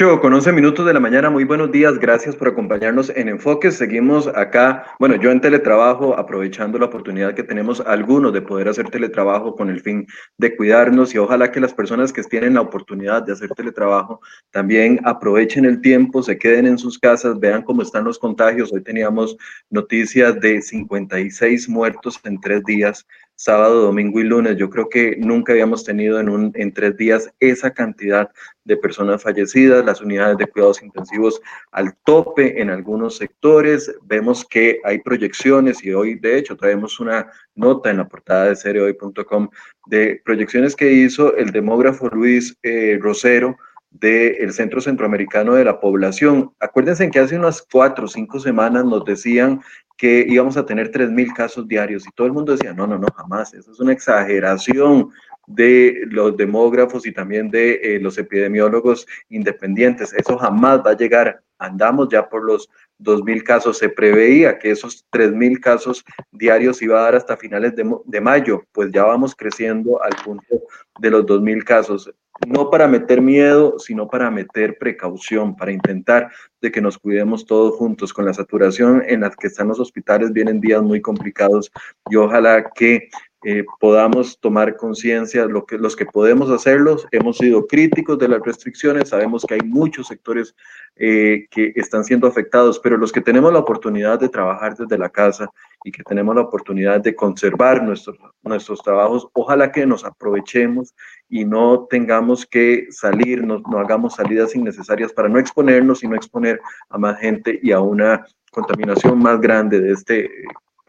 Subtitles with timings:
[0.00, 3.74] 8 con 11 minutos de la mañana, muy buenos días, gracias por acompañarnos en Enfoques.
[3.74, 8.90] Seguimos acá, bueno, yo en teletrabajo, aprovechando la oportunidad que tenemos algunos de poder hacer
[8.90, 10.06] teletrabajo con el fin
[10.36, 14.20] de cuidarnos y ojalá que las personas que tienen la oportunidad de hacer teletrabajo
[14.52, 18.72] también aprovechen el tiempo, se queden en sus casas, vean cómo están los contagios.
[18.72, 19.36] Hoy teníamos
[19.68, 23.04] noticias de 56 muertos en tres días
[23.38, 24.56] sábado, domingo y lunes.
[24.56, 28.28] Yo creo que nunca habíamos tenido en, un, en tres días esa cantidad
[28.64, 33.94] de personas fallecidas, las unidades de cuidados intensivos al tope en algunos sectores.
[34.02, 38.56] Vemos que hay proyecciones y hoy, de hecho, traemos una nota en la portada de
[38.56, 39.48] seriohoy.com
[39.86, 43.56] de proyecciones que hizo el demógrafo Luis eh, Rosero
[43.90, 46.50] del Centro Centroamericano de la Población.
[46.58, 49.60] Acuérdense que hace unas cuatro o cinco semanas nos decían
[49.98, 53.08] que íbamos a tener 3.000 casos diarios y todo el mundo decía, no, no, no,
[53.14, 55.10] jamás, eso es una exageración
[55.48, 60.12] de los demógrafos y también de eh, los epidemiólogos independientes.
[60.12, 61.42] Eso jamás va a llegar.
[61.58, 62.68] Andamos ya por los
[63.00, 63.78] 2.000 casos.
[63.78, 68.62] Se preveía que esos 3.000 casos diarios iba a dar hasta finales de, de, mayo,
[68.72, 70.62] pues ya vamos creciendo al punto
[71.00, 72.12] de los 2.000 casos.
[72.48, 76.30] No para meter miedo, sino para meter precaución, para intentar
[76.62, 78.14] de que nos cuidemos todos juntos.
[78.14, 81.70] Con la saturación en la que están los hospitales vienen días muy complicados
[82.08, 83.10] y ojalá que
[83.44, 88.40] eh, podamos tomar conciencia, lo que, los que podemos hacerlos, hemos sido críticos de las
[88.40, 90.56] restricciones, sabemos que hay muchos sectores
[90.96, 95.08] eh, que están siendo afectados, pero los que tenemos la oportunidad de trabajar desde la
[95.08, 95.48] casa
[95.84, 100.92] y que tenemos la oportunidad de conservar nuestros, nuestros trabajos, ojalá que nos aprovechemos
[101.28, 106.16] y no tengamos que salir, no, no hagamos salidas innecesarias para no exponernos y no
[106.16, 110.28] exponer a más gente y a una contaminación más grande de este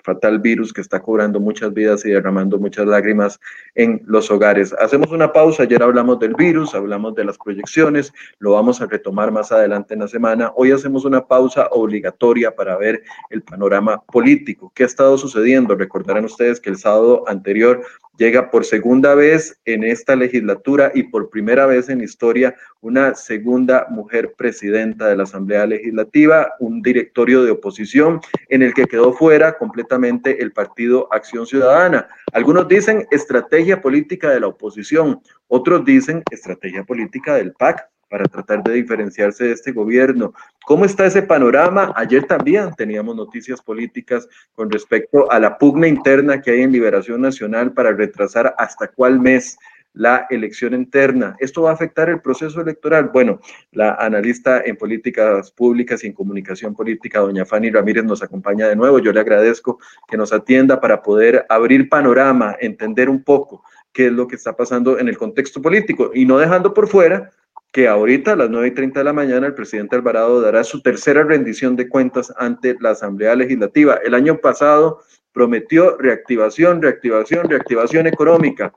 [0.04, 3.40] fatal virus que está cobrando muchas vidas y derramando muchas lágrimas
[3.76, 4.74] en los hogares.
[4.80, 9.32] Hacemos una pausa, ayer hablamos del virus, hablamos de las proyecciones, lo vamos a retomar
[9.32, 10.52] más adelante en la semana.
[10.56, 14.72] Hoy hacemos una pausa obligatoria para ver el panorama político.
[14.76, 15.76] ¿Qué ha estado sucediendo?
[15.76, 17.82] Recordarán ustedes que el sábado anterior
[18.20, 23.88] llega por segunda vez en esta legislatura y por primera vez en historia una segunda
[23.90, 29.58] mujer presidenta de la Asamblea Legislativa, un directorio de oposición en el que quedó fuera
[29.58, 32.08] completamente el partido Acción Ciudadana.
[32.32, 38.64] Algunos dicen estrategia política de la oposición, otros dicen estrategia política del PAC para tratar
[38.64, 40.34] de diferenciarse de este gobierno.
[40.66, 41.94] ¿Cómo está ese panorama?
[41.96, 47.22] Ayer también teníamos noticias políticas con respecto a la pugna interna que hay en Liberación
[47.22, 49.58] Nacional para retrasar hasta cuál mes
[49.94, 51.36] la elección interna.
[51.40, 53.10] ¿Esto va a afectar el proceso electoral?
[53.14, 53.40] Bueno,
[53.72, 58.76] la analista en políticas públicas y en comunicación política, doña Fanny Ramírez, nos acompaña de
[58.76, 59.00] nuevo.
[59.00, 64.12] Yo le agradezco que nos atienda para poder abrir panorama, entender un poco qué es
[64.12, 67.32] lo que está pasando en el contexto político y no dejando por fuera
[67.72, 70.82] que ahorita a las 9 y 30 de la mañana el presidente Alvarado dará su
[70.82, 74.00] tercera rendición de cuentas ante la Asamblea Legislativa.
[74.04, 75.02] El año pasado
[75.32, 78.74] prometió reactivación, reactivación, reactivación económica.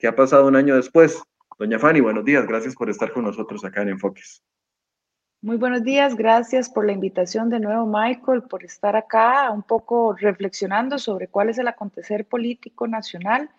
[0.00, 1.22] ¿Qué ha pasado un año después?
[1.58, 2.46] Doña Fanny, buenos días.
[2.46, 4.42] Gracias por estar con nosotros acá en Enfoques.
[5.42, 10.14] Muy buenos días, gracias por la invitación de nuevo, Michael, por estar acá un poco
[10.14, 13.50] reflexionando sobre cuál es el acontecer político nacional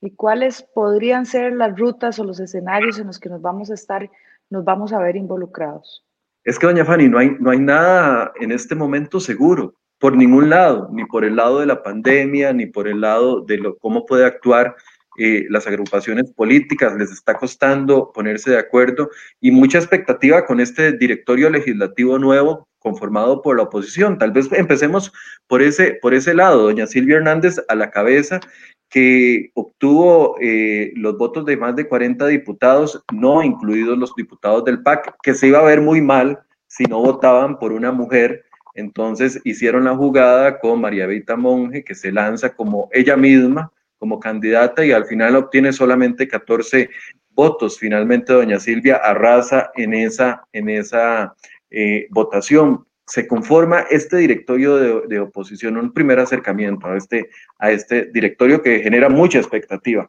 [0.00, 3.74] y cuáles podrían ser las rutas o los escenarios en los que nos vamos a
[3.74, 4.10] estar
[4.48, 6.04] nos vamos a ver involucrados?
[6.44, 10.48] Es que, doña Fanny, no hay, no hay nada en este momento seguro, por ningún
[10.48, 14.06] lado, ni por el lado de la pandemia, ni por el lado de lo, cómo
[14.06, 14.74] puede actuar
[15.22, 20.92] eh, las agrupaciones políticas, les está costando ponerse de acuerdo y mucha expectativa con este
[20.92, 24.16] directorio legislativo nuevo conformado por la oposición.
[24.16, 25.12] Tal vez empecemos
[25.46, 28.40] por ese, por ese lado, doña Silvia Hernández a la cabeza
[28.88, 34.82] que obtuvo eh, los votos de más de 40 diputados, no incluidos los diputados del
[34.82, 38.46] PAC, que se iba a ver muy mal si no votaban por una mujer.
[38.74, 43.70] Entonces hicieron la jugada con María Vita Monge, que se lanza como ella misma,
[44.00, 46.88] como candidata, y al final obtiene solamente 14
[47.30, 47.78] votos.
[47.78, 51.36] Finalmente, doña Silvia arrasa en esa, en esa
[51.70, 58.06] eh, votación se conforma este directorio de, oposición, un primer acercamiento a este, a este
[58.06, 60.08] directorio que genera mucha expectativa.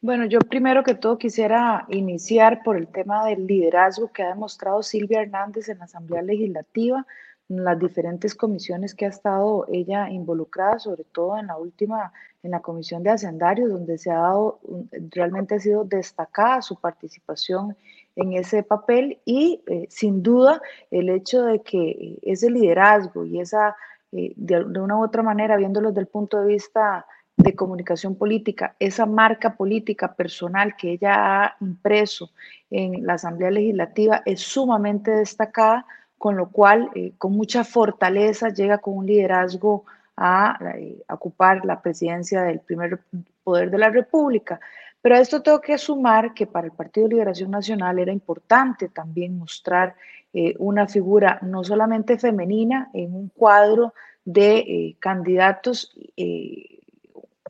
[0.00, 4.82] Bueno, yo primero que todo quisiera iniciar por el tema del liderazgo que ha demostrado
[4.82, 7.06] Silvia Hernández en la Asamblea Legislativa,
[7.48, 12.12] las diferentes comisiones que ha estado ella involucrada, sobre todo en la última,
[12.42, 14.60] en la comisión de hacendarios, donde se ha dado,
[15.10, 17.76] realmente ha sido destacada su participación
[18.16, 23.40] en ese papel y eh, sin duda el hecho de que eh, ese liderazgo y
[23.40, 23.76] esa,
[24.12, 27.06] eh, de, una u otra manera, viéndolo desde el punto de vista
[27.36, 32.30] de comunicación política, esa marca política personal que ella ha impreso
[32.70, 35.84] en la Asamblea Legislativa es sumamente destacada,
[36.18, 39.84] con lo cual eh, con mucha fortaleza llega con un liderazgo
[40.16, 43.00] a, eh, ocupar la presidencia del primer
[43.42, 44.60] poder de la República.
[45.02, 49.38] Pero a esto tengo que sumar que para el Partido Liberación Nacional era importante también
[49.38, 49.94] mostrar
[50.32, 53.92] eh, una figura no solamente femenina en un cuadro
[54.24, 55.94] de candidatos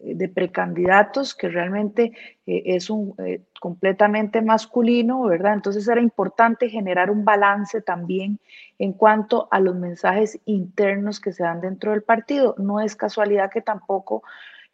[0.04, 2.12] de precandidatos, que realmente
[2.46, 5.54] eh, es un eh, completamente masculino, ¿verdad?
[5.54, 8.38] Entonces era importante generar un balance también
[8.78, 12.54] en cuanto a los mensajes internos que se dan dentro del partido.
[12.58, 14.22] No es casualidad que tampoco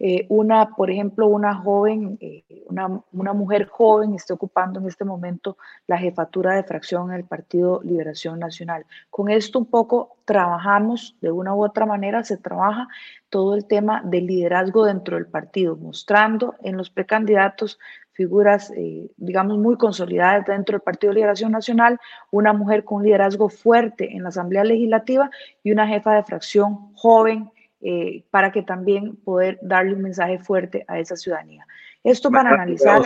[0.02, 5.04] eh, una, por ejemplo, una joven, eh, una, una, mujer joven esté ocupando en este
[5.04, 8.86] momento la jefatura de fracción en el Partido Liberación Nacional.
[9.10, 12.88] Con esto un poco trabajamos, de una u otra manera se trabaja
[13.28, 17.78] todo el tema del liderazgo dentro del partido, mostrando en los precandidatos
[18.12, 21.98] figuras, eh, digamos, muy consolidadas dentro del Partido Liberación Nacional,
[22.30, 25.30] una mujer con liderazgo fuerte en la Asamblea Legislativa
[25.62, 27.50] y una jefa de fracción joven,
[27.82, 31.66] eh, para que también poder darle un mensaje fuerte a esa ciudadanía.
[32.04, 33.02] Esto para analizar.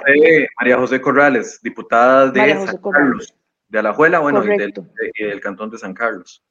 [0.59, 3.35] María José Corrales, diputada de San Carlos,
[3.69, 6.43] de Alajuela, bueno, y del, cantón de San Carlos.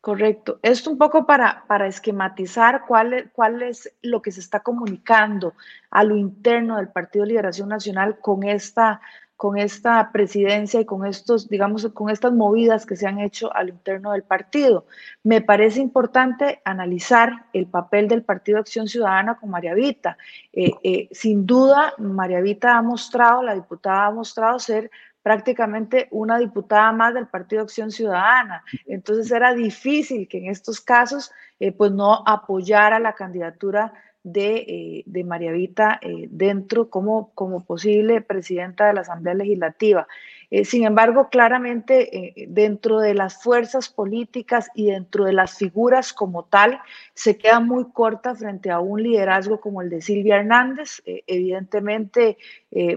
[0.00, 0.60] Correcto.
[0.62, 5.54] Esto un poco para, para esquematizar cuál, cuál es lo que se está comunicando
[5.90, 9.00] a lo interno del Partido de Liberación Nacional con esta
[9.38, 13.68] con esta presidencia y con estos, digamos, con estas movidas que se han hecho al
[13.68, 14.84] interno del partido.
[15.22, 20.18] Me parece importante analizar el papel del Partido Acción Ciudadana con María Vita.
[20.52, 24.90] Eh, eh, sin duda, María Vita ha mostrado, la diputada ha mostrado ser
[25.22, 28.64] prácticamente una diputada más del Partido Acción Ciudadana.
[28.86, 31.30] Entonces era difícil que en estos casos,
[31.60, 33.92] eh, pues no apoyara la candidatura
[34.32, 40.06] de, eh, de María Vita eh, dentro como, como posible presidenta de la Asamblea Legislativa.
[40.50, 46.44] Eh, sin embargo, claramente dentro de las fuerzas políticas y dentro de las figuras como
[46.44, 46.80] tal,
[47.12, 51.02] se queda muy corta frente a un liderazgo como el de Silvia Hernández.
[51.04, 52.38] evidentemente,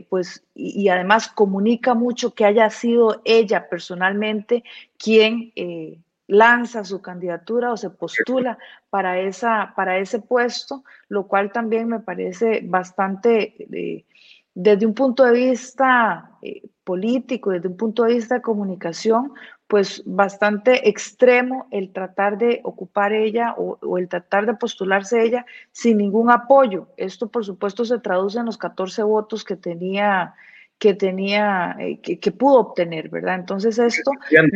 [0.08, 4.64] pues, y, además comunica mucho que haya sido ella personalmente
[4.98, 5.52] quien
[6.32, 8.58] lanza su candidatura o se postula
[8.90, 14.06] para, esa, para ese puesto, lo cual también me parece bastante, eh,
[14.54, 19.34] desde un punto de vista eh, político, desde un punto de vista de comunicación,
[19.68, 25.46] pues bastante extremo el tratar de ocupar ella o, o, el tratar de postularse ella
[25.74, 26.88] sin ningún apoyo.
[26.96, 30.34] Esto, por supuesto, se traduce en los 14 votos que tenía
[30.82, 33.36] que tenía, eh, que, pudo obtener, ¿verdad?
[33.36, 34.10] Entonces esto...
[34.32, 34.52] 10,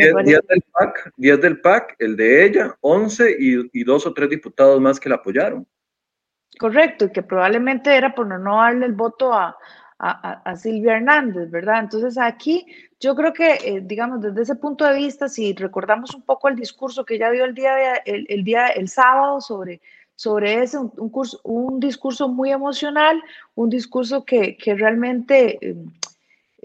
[0.47, 4.99] del PAC, 10 del PAC, el de ella, 11 y, dos o tres diputados más
[4.99, 5.67] que la apoyaron.
[6.57, 9.55] Correcto, y que probablemente era por no darle el voto a,
[9.99, 11.81] a, Silvia Hernández, ¿verdad?
[11.81, 12.65] Entonces aquí
[12.99, 16.55] yo creo que, eh, digamos, desde ese punto de vista, si recordamos un poco el
[16.55, 19.79] discurso que ella dio el día, de, el, día el sábado sobre,
[20.15, 23.21] sobre ese, un, curso, un discurso muy emocional,
[23.53, 25.59] un discurso que, que realmente...
[25.61, 25.75] Eh,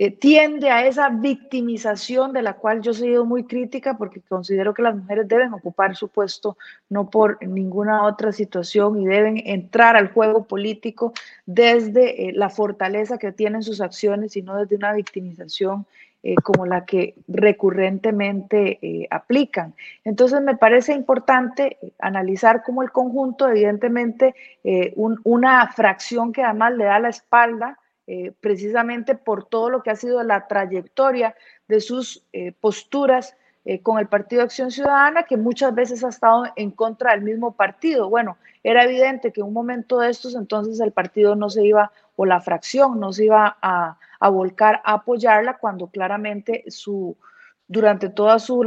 [0.03, 4.73] eh, tiende a esa victimización de la cual yo he sido muy crítica porque considero
[4.73, 6.57] que las mujeres deben ocupar su puesto
[6.89, 11.13] no por ninguna otra situación y deben entrar al juego político
[11.45, 15.85] desde eh, la fortaleza que tienen sus acciones y no desde una victimización
[16.23, 19.75] eh, como la que recurrentemente aplican.
[20.05, 24.35] Entonces me parece importante analizar cómo el conjunto, evidentemente,
[24.95, 27.80] una fracción que además le da la espalda
[28.13, 31.37] eh, precisamente por todo lo que ha sido la trayectoria
[31.69, 36.43] de sus eh, posturas eh, con el Partido Acción Ciudadana, que muchas veces ha estado
[36.57, 38.11] en contra del mismo partido.
[38.11, 41.93] Bueno, era evidente que en un momento de estos entonces el partido no se iba,
[42.17, 43.97] o la fracción no se iba a,
[44.29, 47.17] volcar a apoyarla cuando claramente su,
[47.69, 48.67] durante toda, su,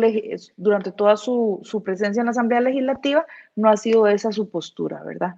[0.55, 3.25] durante toda su presencia en la Asamblea Legislativa
[3.57, 5.35] no ha sido esa su postura, ¿verdad?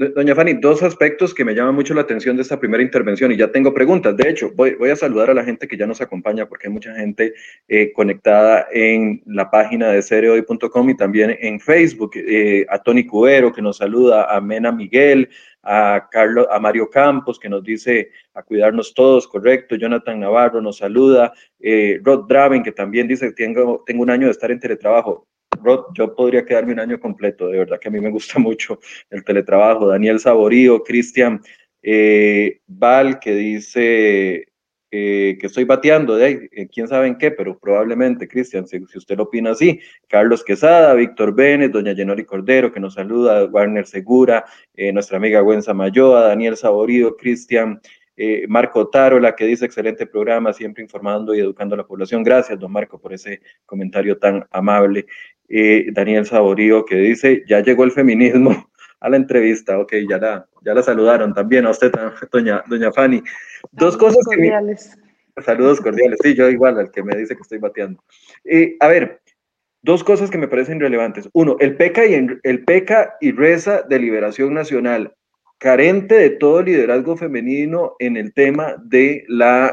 [0.00, 3.36] Doña Fanny, dos aspectos que me llaman mucho la atención de esta primera intervención y
[3.36, 4.16] ya tengo preguntas.
[4.16, 6.72] De hecho, voy, voy a saludar a la gente que ya nos acompaña porque hay
[6.72, 7.34] mucha gente
[7.68, 12.12] eh, conectada en la página de cereoy.com y también en Facebook.
[12.14, 15.28] Eh, a Tony Cubero que nos saluda, a Mena Miguel,
[15.62, 19.76] a, Carlos, a Mario Campos que nos dice a cuidarnos todos, correcto.
[19.76, 21.34] Jonathan Navarro nos saluda.
[21.58, 25.26] Eh, Rod Draven que también dice, tengo, tengo un año de estar en teletrabajo.
[25.62, 28.78] Rod, yo podría quedarme un año completo, de verdad que a mí me gusta mucho
[29.10, 29.86] el teletrabajo.
[29.86, 31.40] Daniel Saborío, Cristian
[31.82, 34.46] eh, Val, que dice
[34.90, 39.24] que estoy bateando, de eh, quién sabe en qué, pero probablemente, Cristian, si, usted lo
[39.24, 44.92] opina así, Carlos Quesada, Víctor Vélez, doña Yenori Cordero, que nos saluda, Warner Segura, eh,
[44.92, 47.80] nuestra amiga Gwenza Mayoa, Daniel Saborido, Cristian,
[48.16, 52.22] eh, Marco Tarola, que dice excelente programa, siempre informando y educando a la población.
[52.22, 55.06] Gracias, don Marco, por ese comentario tan amable.
[55.92, 59.78] Daniel Saborío, que dice, ya llegó el feminismo a la entrevista.
[59.78, 61.92] Ok, ya la, ya la saludaron también a usted,
[62.32, 63.22] doña, doña Fanny.
[63.72, 64.96] Dos cosas cordiales.
[65.44, 66.18] Saludos cordiales.
[66.22, 68.02] Sí, yo igual al que me dice que estoy bateando.
[68.44, 69.20] Eh, a ver,
[69.82, 71.28] dos cosas que me parecen relevantes.
[71.32, 75.14] Uno, el PECA y, el PECA y Reza de Liberación Nacional
[75.60, 79.26] carente de todo liderazgo femenino en el tema de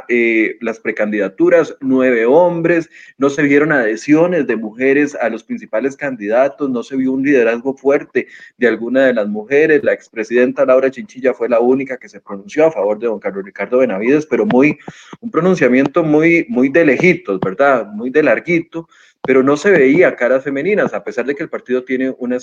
[0.10, 6.70] eh, las precandidaturas, nueve hombres, no se vieron adhesiones de mujeres a los principales candidatos,
[6.70, 8.28] no se vio un liderazgo fuerte
[8.58, 12.66] de alguna de las mujeres, la expresidenta Laura Chinchilla fue la única que se pronunció
[12.66, 14.78] a favor de don Carlos Ricardo Benavides, pero muy,
[15.22, 17.88] un pronunciamiento muy, muy de lejitos, ¿verdad?
[17.94, 18.90] Muy de larguito,
[19.28, 22.38] pero no se veía caras femeninas, a pesar de que el partido tiene una,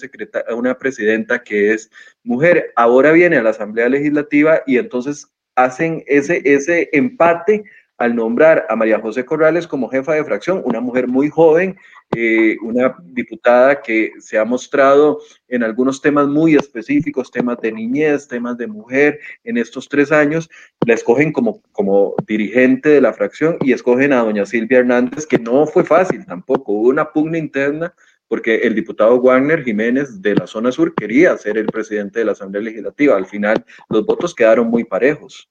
[0.55, 1.91] una presidenta que es
[2.23, 2.75] mujer.
[2.77, 5.27] Ahora viene a la Asamblea Legislativa y entonces
[5.57, 7.65] hacen ese, ese empate
[7.99, 11.77] al nombrar a María José Corrales como jefa de fracción, una mujer muy joven,
[12.17, 18.27] eh, una diputada que se ha mostrado en algunos temas muy específicos, temas de niñez,
[18.27, 20.51] temas de mujer, en estos tres años,
[20.87, 25.39] la escogen como, como dirigente de la fracción y escogen a doña Silvia Hernández, que
[25.39, 27.95] no fue fácil tampoco, hubo una pugna interna
[28.27, 32.33] porque el diputado Wagner Jiménez de la zona sur quería ser el presidente de la
[32.33, 33.17] Asamblea Legislativa.
[33.17, 35.49] Al final, los votos quedaron muy parejos.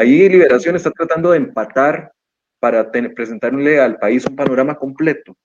[0.00, 2.10] Ahí Liberación está tratando de empatar
[2.58, 5.36] para presentarle al país un panorama completo.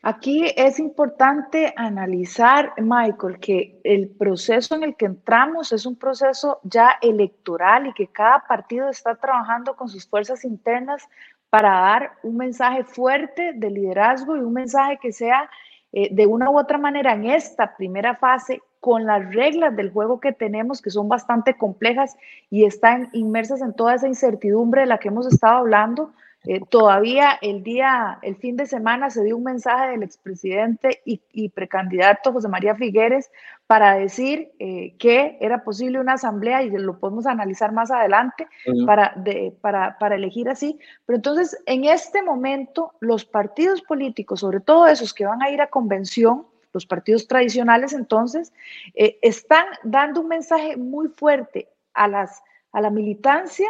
[0.00, 6.60] Aquí es importante analizar, Michael, que el proceso en el que entramos es un proceso
[6.62, 11.08] ya electoral y que cada partido está trabajando con sus fuerzas internas
[11.48, 15.50] para dar un mensaje fuerte de liderazgo y un mensaje que sea
[15.92, 20.20] eh, de una u otra manera en esta primera fase con las reglas del juego
[20.20, 22.16] que tenemos, que son bastante complejas
[22.48, 26.12] y están inmersas en toda esa incertidumbre de la que hemos estado hablando,
[26.44, 31.48] eh, todavía el día, el fin de semana se dio un mensaje del expresidente y,
[31.50, 33.30] precandidato José María Figueres
[33.70, 38.48] para decir eh, que era posible una asamblea y lo podemos analizar más adelante
[38.84, 39.14] para,
[39.60, 40.76] para, para elegir así.
[41.06, 45.60] Pero entonces, en este momento, los partidos políticos, sobre todo esos que van a ir
[45.60, 48.52] a convención, los partidos tradicionales entonces,
[48.94, 53.68] eh, están dando un mensaje muy fuerte a, las, a la militancia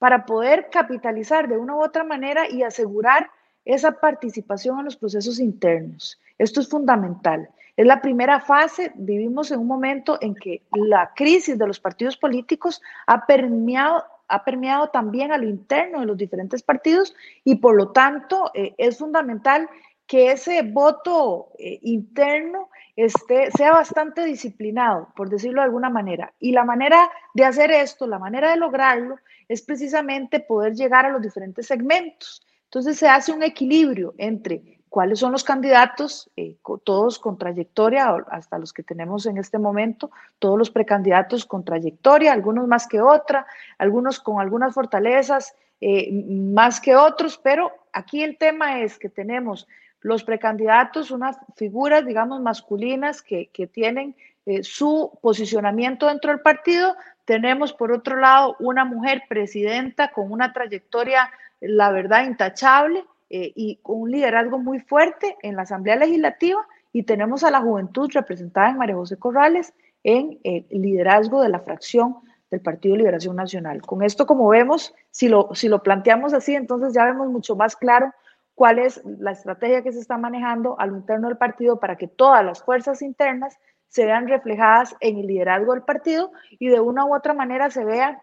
[0.00, 3.30] para poder capitalizar de una u otra manera y asegurar
[3.64, 6.20] esa participación en los procesos internos.
[6.38, 7.48] Esto es fundamental.
[7.76, 12.18] Es la primera fase, vivimos en un momento en que la crisis de los partidos
[12.18, 17.14] políticos ha permeado, ha permeado también a lo interno de los diferentes partidos
[17.44, 19.68] y por lo tanto eh, es fundamental
[20.06, 26.34] que ese voto eh, interno esté, sea bastante disciplinado, por decirlo de alguna manera.
[26.38, 29.16] Y la manera de hacer esto, la manera de lograrlo,
[29.48, 32.46] es precisamente poder llegar a los diferentes segmentos.
[32.64, 38.58] Entonces se hace un equilibrio entre cuáles son los candidatos, eh, todos con trayectoria, hasta
[38.58, 43.46] los que tenemos en este momento, todos los precandidatos con trayectoria, algunos más que otra,
[43.78, 49.66] algunos con algunas fortalezas eh, más que otros, pero aquí el tema es que tenemos
[50.02, 56.94] los precandidatos, unas figuras, digamos, masculinas que, tienen eh, su posicionamiento dentro del partido,
[57.24, 61.30] tenemos, por otro lado, una mujer presidenta con una trayectoria,
[61.62, 66.64] la verdad, intachable eh, y con un liderazgo muy fuerte en la Asamblea Legislativa.
[66.92, 69.72] Y tenemos a la juventud representada en María José Corrales
[70.04, 72.16] en el liderazgo de la fracción
[72.50, 73.80] del Partido Liberación Nacional.
[73.80, 77.74] Con esto, como vemos, si lo, si lo planteamos así, entonces ya vemos mucho más
[77.74, 78.12] claro
[78.54, 82.08] cuál es la estrategia que se está manejando a lo interno del partido para que
[82.08, 83.58] todas las fuerzas internas
[83.88, 87.84] se vean reflejadas en el liderazgo del partido y de una u otra manera se
[87.84, 88.20] vea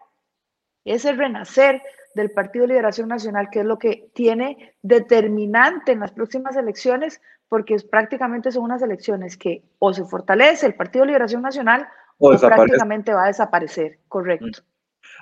[0.84, 1.82] ese renacer
[2.14, 7.20] del Partido de Liberación Nacional, que es lo que tiene determinante en las próximas elecciones,
[7.48, 11.88] porque es, prácticamente son unas elecciones que o se fortalece el Partido de Liberación Nacional
[12.18, 14.62] o, prácticamente va a desaparecer, correcto.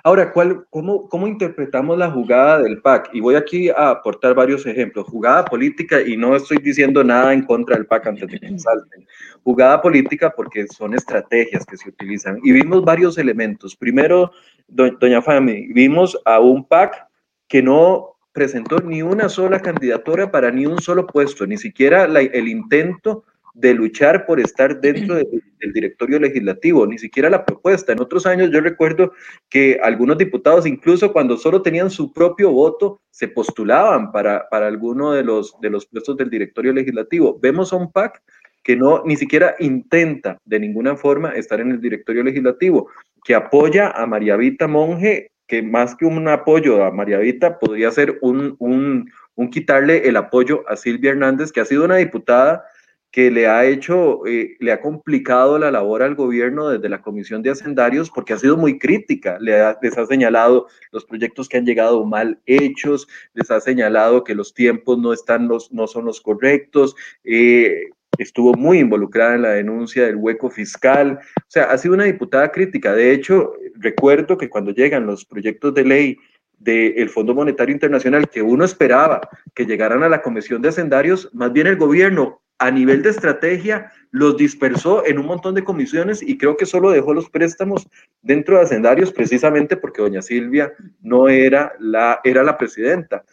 [0.03, 3.09] Ahora, ¿cuál, cómo, ¿cómo interpretamos la jugada del PAC?
[3.13, 5.05] Y voy aquí a aportar varios ejemplos.
[5.07, 8.59] Jugada política, y no estoy diciendo nada en contra del PAC antes de que me
[8.59, 9.05] salten.
[9.43, 12.39] Jugada política porque son estrategias que se utilizan.
[12.43, 13.75] Y vimos varios elementos.
[13.75, 14.31] Primero,
[14.67, 17.07] doña Fami, vimos a un PAC
[17.47, 22.47] que no presentó ni una sola candidatura para ni un solo puesto, ni siquiera el
[22.47, 23.25] intento
[23.59, 27.91] de luchar por estar dentro del directorio legislativo, ni siquiera la propuesta.
[27.91, 29.11] En otros años yo recuerdo
[29.49, 35.11] que algunos diputados, incluso cuando solo tenían su propio voto, se postulaban para, para alguno
[35.11, 37.37] de los, de los puestos del directorio legislativo.
[37.41, 38.21] Vemos a un PAC
[38.63, 42.89] que no ni siquiera intenta de ninguna forma estar en el directorio legislativo,
[43.23, 47.89] que apoya a María Vita Monge, que más que un apoyo a María Vita podría
[47.91, 52.63] ser un, un, un quitarle el apoyo a Silvia Hernández, que ha sido una diputada
[53.11, 57.41] que le ha hecho, eh, le ha complicado la labor al gobierno desde la Comisión
[57.41, 61.65] de Hacendarios porque ha sido muy crítica, le les ha señalado los proyectos que han
[61.65, 66.21] llegado mal hechos, les ha señalado que los tiempos no, están los, no son los
[66.21, 67.85] correctos, eh,
[68.19, 72.51] estuvo muy involucrada en la denuncia del hueco fiscal, o sea, ha sido una diputada
[72.51, 72.93] crítica.
[72.93, 76.17] De hecho, recuerdo que cuando llegan los proyectos de ley
[76.59, 79.21] del Fondo Monetario Internacional que uno esperaba
[79.55, 83.91] que llegaran a la Comisión de Hacendarios, más bien el gobierno a nivel de estrategia
[84.11, 87.87] los dispersó en un montón de comisiones y creo que solo dejó los préstamos
[88.21, 93.23] dentro de hacendarios precisamente porque doña Silvia no era la, era la presidenta.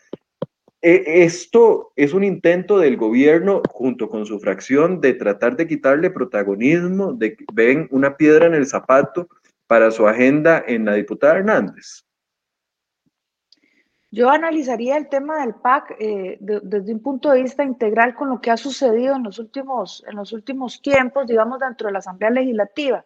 [0.81, 6.11] E, esto es un intento del gobierno junto con su fracción de tratar de quitarle
[6.11, 9.29] protagonismo, de ven una piedra en el zapato
[9.67, 12.06] para su agenda en la diputada Hernández.
[14.17, 18.41] Yo analizaría el tema del PAC eh, desde un punto de vista integral con lo
[18.41, 22.31] que ha sucedido en los, últimos, en los últimos tiempos, digamos, dentro de la Asamblea
[22.31, 23.05] Legislativa.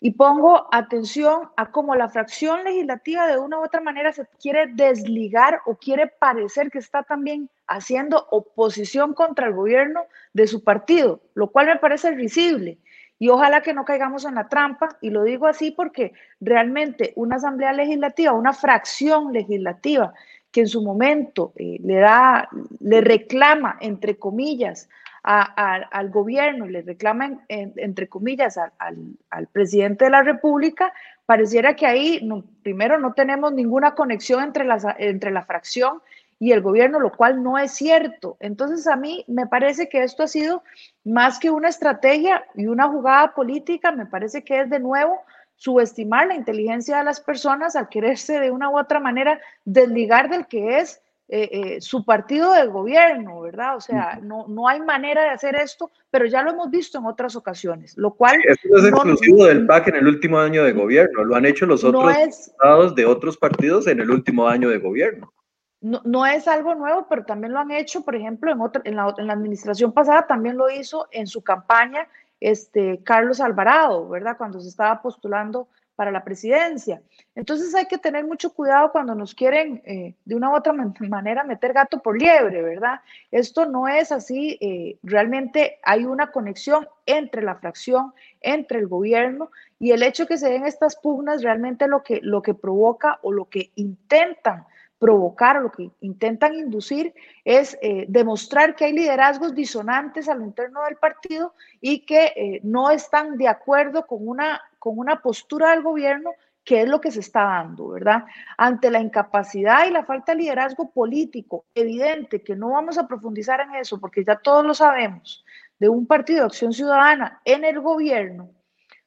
[0.00, 4.68] Y pongo atención a cómo la fracción legislativa de una u otra manera se quiere
[4.68, 11.20] desligar o quiere parecer que está también haciendo oposición contra el gobierno de su partido,
[11.34, 12.78] lo cual me parece risible.
[13.20, 17.36] Y ojalá que no caigamos en la trampa, y lo digo así porque realmente una
[17.36, 20.14] asamblea legislativa, una fracción legislativa
[20.50, 22.48] que en su momento eh, le da,
[22.80, 24.88] le reclama, entre comillas,
[25.22, 30.94] al gobierno, le reclama, entre comillas, al, presidente de la República,
[31.26, 32.26] pareciera que ahí,
[32.62, 34.66] primero, no tenemos ninguna conexión entre,
[34.98, 36.00] entre la fracción
[36.40, 38.38] y el gobierno, lo cual no es cierto.
[38.40, 40.64] Entonces a mí me parece que esto ha sido
[41.04, 45.20] más que una estrategia y una jugada política, me parece que es de nuevo
[45.56, 50.46] subestimar la inteligencia de las personas al quererse de una u otra manera desligar del
[50.46, 53.76] que es eh, eh, su partido de gobierno, ¿verdad?
[53.76, 57.04] O sea, no, no hay manera de hacer esto, pero ya lo hemos visto en
[57.04, 58.36] otras ocasiones, lo cual...
[58.48, 61.66] esto no es exclusivo del PAC en el último año de gobierno, lo han hecho
[61.66, 65.30] los otros estados de otros partidos en el último año de gobierno
[65.80, 68.52] no, es algo nuevo, pero también lo han hecho, por ejemplo,
[68.84, 72.06] en la administración pasada también lo hizo en su campaña
[72.40, 74.36] este, Carlos Alvarado, ¿verdad?
[74.36, 77.02] Cuando se estaba postulando para la presidencia.
[77.34, 81.44] Entonces hay que tener mucho cuidado cuando nos quieren eh, de una u otra manera
[81.44, 83.00] meter gato por liebre, ¿verdad?
[83.30, 89.50] Esto no es así, eh, realmente hay una conexión entre la fracción, entre el gobierno
[89.78, 93.30] y el hecho que se den estas pugnas realmente lo que, lo que provoca o
[93.30, 94.64] lo que intentan
[95.00, 100.84] provocar lo que intentan inducir es eh, demostrar que hay liderazgos disonantes a lo interno
[100.84, 105.82] del partido y que eh, no están de acuerdo con una, con una postura del
[105.82, 106.32] gobierno
[106.62, 108.24] que es lo que se está dando, ¿verdad?
[108.58, 113.62] Ante la incapacidad y la falta de liderazgo político evidente, que no vamos a profundizar
[113.62, 115.44] en eso porque ya todos lo sabemos,
[115.78, 118.50] de un partido de acción ciudadana en el gobierno,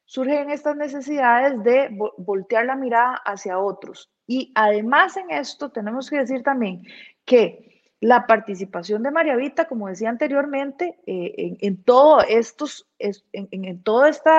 [0.06, 4.13] surgen estas necesidades de voltear la mirada hacia otros.
[4.28, 6.84] Y además en esto tenemos que decir también
[7.26, 14.06] que la participación de María Vita, como decía anteriormente, eh, en, todo estos, en, todo
[14.06, 14.30] este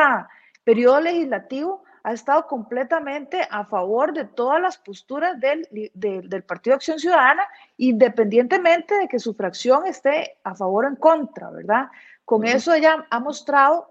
[0.64, 6.98] periodo legislativo, ha estado completamente a favor de todas las posturas del, del, Partido Acción
[6.98, 11.88] Ciudadana, independientemente de que su fracción esté a favor o en contra, ¿verdad?
[12.26, 13.90] Con eso ella ha mostrado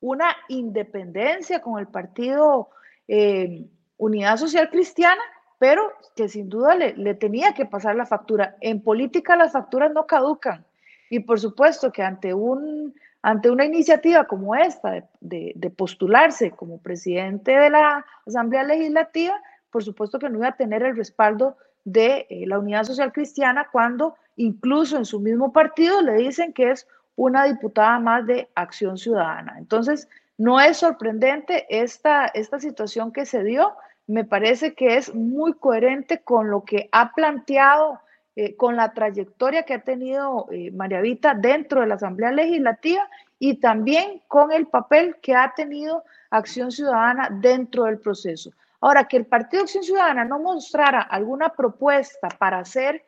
[0.00, 2.68] una independencia con el Partido
[3.08, 3.66] eh,
[3.98, 5.20] Unidad Social Cristiana,
[5.58, 8.56] pero que sin duda le, tenía que pasar la factura.
[8.60, 10.64] En política las facturas no caducan.
[11.10, 17.52] Y por supuesto que ante, un, ante una iniciativa como esta, de, postularse como presidente
[17.52, 22.46] de la Asamblea Legislativa, por supuesto que no iba a tener el respaldo de eh,
[22.46, 27.44] la Unidad Social Cristiana cuando incluso en su mismo partido le dicen que es una
[27.44, 29.56] diputada más de Acción Ciudadana.
[29.58, 33.74] Entonces, no es sorprendente esta, esta situación que se dio
[34.08, 38.00] me parece que es muy coherente con lo que ha planteado,
[38.34, 43.08] eh, con la trayectoria que ha tenido eh, María Vita dentro de la Asamblea Legislativa
[43.38, 48.50] y también con el papel que ha tenido Acción Ciudadana dentro del proceso.
[48.80, 53.04] Ahora, que el Partido Acción Ciudadana no mostrara alguna propuesta para hacer,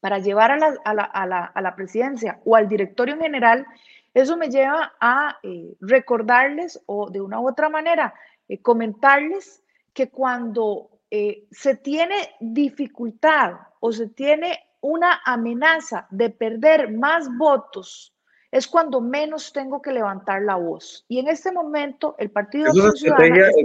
[0.00, 3.20] para llevar a la, a la, a la, a la presidencia o al directorio en
[3.20, 3.66] general,
[4.12, 8.12] eso me lleva a eh, recordarles o de una u otra manera
[8.48, 9.61] eh, comentarles
[9.92, 18.14] que cuando eh, se tiene dificultad o se tiene una amenaza de perder más votos,
[18.50, 21.04] es cuando menos tengo que levantar la voz.
[21.08, 23.12] Y en este momento el Partido Eso es, eso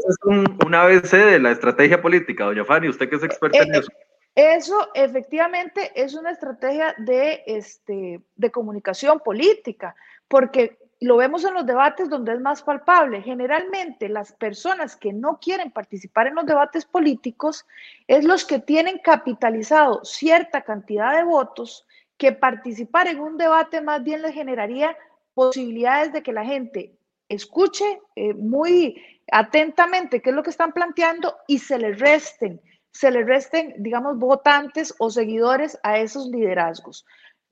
[0.10, 3.90] es un, ABC de la estrategia política, doña Fanny, usted que es experta en eso.
[4.34, 9.96] Eso efectivamente es una estrategia de, este, de comunicación política,
[10.28, 13.22] porque lo vemos en los debates donde es más palpable.
[13.22, 17.66] Generalmente las personas que no quieren participar en los debates políticos
[18.08, 21.86] es los que tienen capitalizado cierta cantidad de votos
[22.18, 24.98] que participar en un debate más bien les generaría
[25.36, 26.98] posibilidades de que la gente
[27.30, 29.00] escuche eh, muy
[29.32, 32.60] atentamente qué es lo que están planteando y se les resten
[32.98, 37.06] se le resten, digamos, votantes o seguidores a esos liderazgos.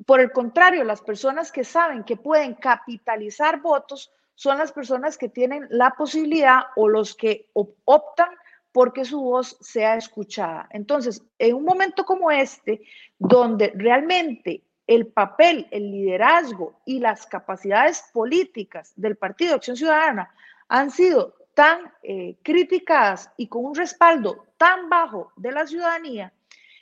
[0.05, 5.29] Por el contrario, las personas que saben que pueden capitalizar votos son las personas que
[5.29, 8.29] tienen la posibilidad o los que optan
[8.71, 10.67] porque su voz sea escuchada.
[10.69, 12.81] Entonces, en un momento como este,
[13.17, 20.29] donde realmente el papel, el liderazgo y las capacidades políticas del Partido Acción Ciudadana
[20.67, 26.34] han sido tan eh, criticadas y con un respaldo tan bajo de la ciudadanía,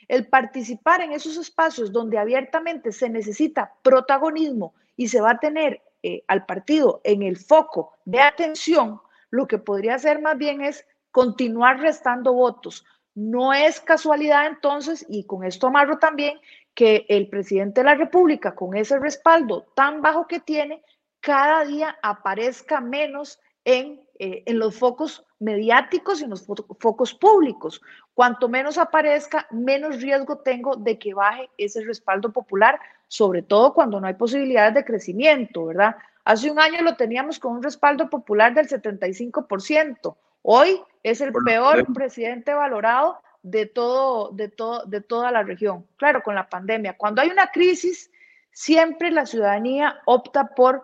[0.08, 5.82] el participar en esos espacios donde abiertamente se necesita protagonismo y se va a tener
[6.02, 10.86] eh, al partido en el foco de atención, lo que podría hacer más bien es
[11.10, 12.84] continuar restando votos.
[13.14, 16.38] No es casualidad entonces, y con esto amarro también,
[16.74, 20.82] que el presidente de la República, con ese respaldo tan bajo que tiene,
[21.20, 27.82] cada día aparezca menos en eh, en los focos mediáticos y en los focos públicos.
[28.14, 34.00] Cuanto menos aparezca, menos riesgo tengo de que baje ese respaldo popular, sobre todo cuando
[34.00, 35.96] no hay posibilidades de crecimiento, ¿verdad?
[36.24, 40.16] Hace un año lo teníamos con un respaldo popular del 75%.
[40.42, 45.86] Hoy es el peor presidente valorado de, todo, de, todo, de toda la región.
[45.96, 46.96] Claro, con la pandemia.
[46.96, 48.10] Cuando hay una crisis,
[48.52, 50.82] siempre la ciudadanía opta por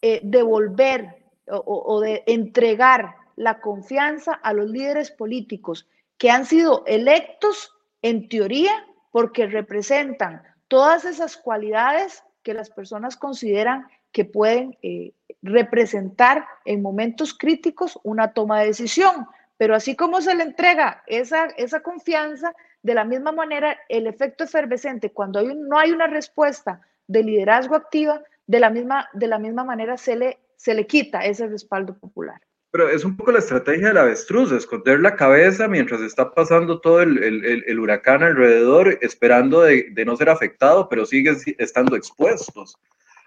[0.00, 7.72] eh, devolver o, de entregar la confianza a los líderes políticos que han sido electos
[8.02, 8.72] en teoría
[9.10, 17.34] porque representan todas esas cualidades que las personas consideran que pueden eh, representar en momentos
[17.34, 19.26] críticos una toma de decisión.
[19.58, 24.44] Pero así como se le entrega esa, esa confianza, de la misma manera el efecto
[24.44, 29.64] efervescente, cuando no hay una respuesta de liderazgo activa, de la misma, de la misma
[29.64, 32.40] manera se le se le quita ese respaldo popular.
[32.70, 37.00] Pero es un poco la estrategia del avestruz, esconder la cabeza mientras está pasando todo
[37.00, 42.76] el, huracán alrededor, esperando de, no ser afectado, pero siguen estando expuestos.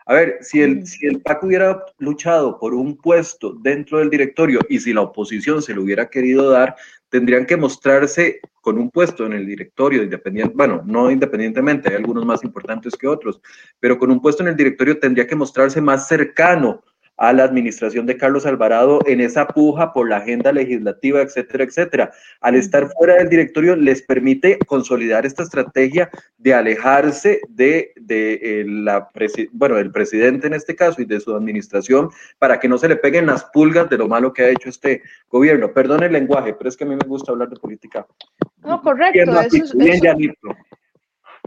[0.06, 4.60] A ver, si el, si el PAC hubiera luchado por un puesto dentro del directorio
[4.68, 6.76] y si la oposición se lo hubiera querido dar,
[7.10, 12.26] tendrían que mostrarse con un puesto en el directorio, independiente, bueno, no independientemente, hay algunos
[12.26, 13.42] más importantes que otros,
[13.80, 16.84] pero con un puesto en el directorio tendría que mostrarse más cercano
[17.20, 22.12] a la administración de Carlos Alvarado en esa puja por la agenda legislativa, etcétera, etcétera.
[22.40, 28.66] Al estar fuera del directorio les permite consolidar esta estrategia de alejarse de, de eh,
[28.66, 29.10] la,
[29.52, 32.96] bueno, del presidente en este caso y de su administración para que no se le
[32.96, 35.74] peguen las pulgas de lo malo que ha hecho este gobierno.
[35.74, 38.08] Perdón el lenguaje, pero es que a mí me gusta hablar de política.
[38.64, 39.20] No, correcto.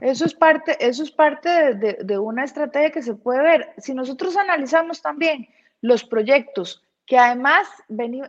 [0.01, 3.69] Eso es, parte, eso es parte de, de, una estrategia que se puede ver.
[3.79, 5.47] Si nosotros analizamos también
[5.83, 7.69] los proyectos, que además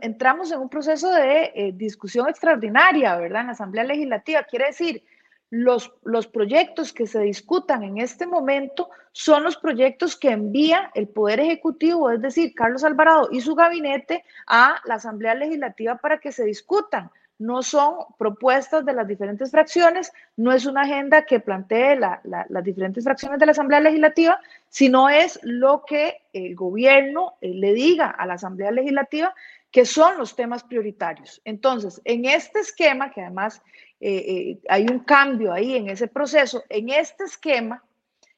[0.02, 3.42] entramos en un proceso de eh, discusión extraordinaria, ¿verdad?
[3.42, 4.44] En la Asamblea Legislativa.
[4.44, 5.04] Quiere decir,
[5.50, 11.08] los, los proyectos que se discutan en este momento son los proyectos que envía el
[11.08, 16.32] Poder Ejecutivo, es decir, Carlos Alvarado y su gabinete, a la Asamblea Legislativa para que
[16.32, 17.12] se discutan
[17.44, 23.04] no son propuestas de las diferentes fracciones, no es una agenda que plantee las diferentes
[23.04, 28.26] fracciones de la Asamblea Legislativa, sino es lo que el gobierno eh, le diga a
[28.26, 29.36] la Asamblea Legislativa
[29.72, 31.42] que son los temas prioritarios.
[31.44, 33.62] Entonces, en este esquema, que además
[34.00, 37.84] eh, eh, hay un cambio ahí en ese proceso, en este esquema,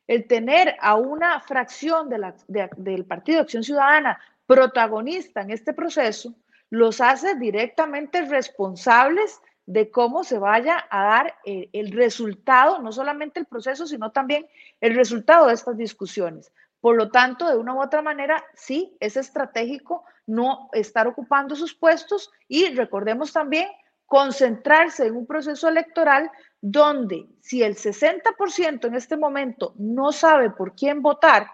[0.08, 6.34] el tener a una fracción del Partido de Acción Ciudadana protagonista en este proceso,
[6.70, 13.48] los hace directamente responsables de cómo se vaya a dar el resultado, no solamente el
[13.48, 14.48] proceso, sino también
[14.80, 16.52] el resultado de estas discusiones.
[16.82, 21.74] Por lo tanto, de una u otra manera, sí, es estratégico no estar ocupando sus
[21.74, 23.68] puestos y recordemos también
[24.06, 26.30] concentrarse en un proceso electoral
[26.62, 31.48] donde si el 60% en este momento no sabe por quién votar,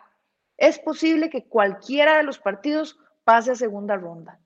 [0.57, 4.40] es posible que cualquiera de los partidos pase a segunda ronda.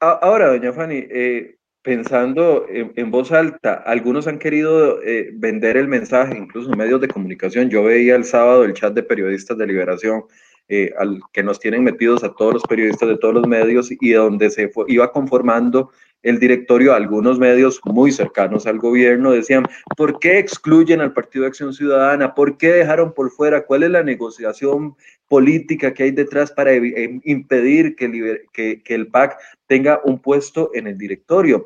[0.00, 6.36] Ahora, doña Fanny, eh, pensando en, voz alta, algunos han querido eh, vender el mensaje,
[6.36, 7.70] incluso en medios de comunicación.
[7.70, 10.24] Yo veía el sábado el chat de periodistas de Liberación,
[10.68, 14.10] eh, al que nos tienen metidos a todos los periodistas de todos los medios y
[14.10, 15.90] donde se iba conformando
[16.22, 19.64] el directorio, algunos medios muy cercanos al gobierno decían,
[19.96, 22.34] ¿por qué excluyen al Partido de Acción Ciudadana?
[22.34, 23.64] ¿Por qué dejaron por fuera?
[23.64, 24.96] ¿Cuál es la negociación
[25.28, 30.88] política que hay detrás para eh, impedir que, que el PAC tenga un puesto en
[30.88, 31.64] el directorio?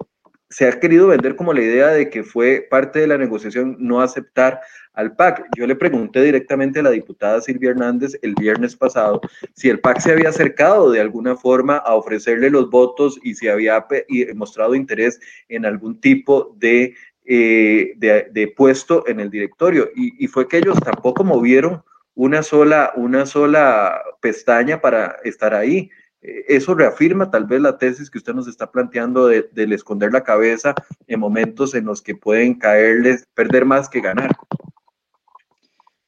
[0.53, 4.03] Se ha querido vender como la idea de que fue parte de la negociación no
[4.03, 4.61] aceptar
[4.93, 5.47] al PAC.
[5.57, 9.23] Yo le pregunté directamente a la diputada Silvia Hernández el viernes pasado
[9.55, 13.49] si el PAC se había acercado de alguna forma a ofrecerle los votos y si
[13.49, 13.87] había
[14.35, 19.91] mostrado interés en algún tipo de, eh, de, puesto en el directorio.
[19.97, 21.83] Y, fue que ellos tampoco movieron
[22.15, 25.91] una sola, una sola pestaña para estar ahí.
[26.23, 30.23] Eso reafirma tal vez la tesis que usted nos está planteando de, del esconder la
[30.23, 30.73] cabeza
[31.09, 34.31] en momentos en los que pueden caerles, perder más que ganar.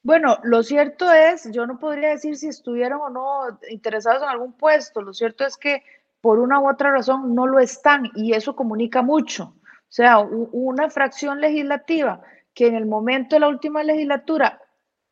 [0.04, 4.52] Bueno, lo cierto es, yo no podría decir si estuvieron o no interesados en algún
[4.52, 5.82] puesto, lo cierto es que
[6.20, 9.54] por una u otra razón no lo están y eso comunica mucho.
[9.56, 12.22] O sea, una fracción legislativa
[12.54, 14.60] que en el momento de la última legislatura,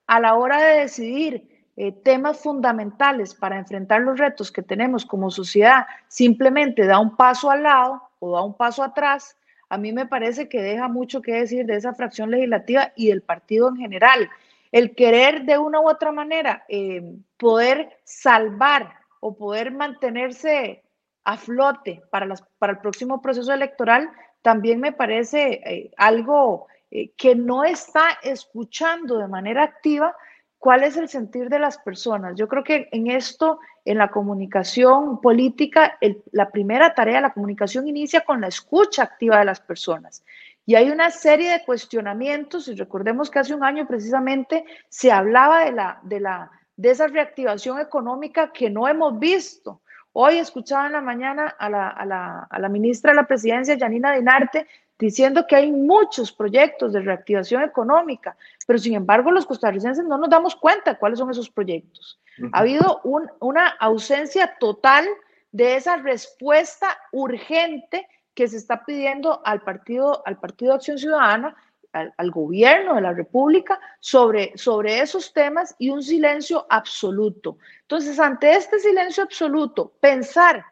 [0.07, 5.31] a la hora de decidir eh, temas fundamentales para enfrentar los retos que tenemos como
[5.31, 9.37] sociedad, simplemente da un paso al lado o da un paso atrás,
[9.73, 13.23] a mí me parece que deja mucho que decir de esa fracción legislativa y del
[13.23, 14.29] partido en general.
[14.71, 17.03] El querer de una u otra manera eh,
[17.39, 20.83] poder salvar o poder mantenerse
[21.25, 24.11] a flote para, las, para el próximo proceso electoral,
[24.43, 30.15] también me parece eh, algo eh, que no está escuchando de manera activa
[30.63, 32.37] cuál es el sentir de las personas.
[32.37, 35.99] Yo creo que en esto, en la comunicación política,
[36.31, 40.23] la primera tarea de la comunicación inicia con la escucha activa de las personas.
[40.65, 45.65] Y hay una serie de cuestionamientos, y recordemos que hace un año precisamente se hablaba
[45.65, 49.81] de, la, de, la, de esa reactivación económica que no hemos visto.
[50.13, 53.77] Hoy escuchaba en la mañana a la, a la, a la ministra de la Presidencia,
[53.77, 54.69] Janina Dinarte,
[55.03, 58.37] diciendo que hay muchos proyectos de reactivación económica,
[58.69, 62.21] pero sin embargo los costarricenses no nos damos cuenta cuáles son esos proyectos.
[62.53, 65.09] Ha habido un, una ausencia total
[65.51, 71.57] de esa respuesta urgente que se está pidiendo al Partido, al partido Acción Ciudadana,
[71.93, 77.59] al, gobierno de la República, sobre, sobre esos temas y un silencio absoluto.
[77.83, 80.65] Entonces, ante este silencio absoluto, pensar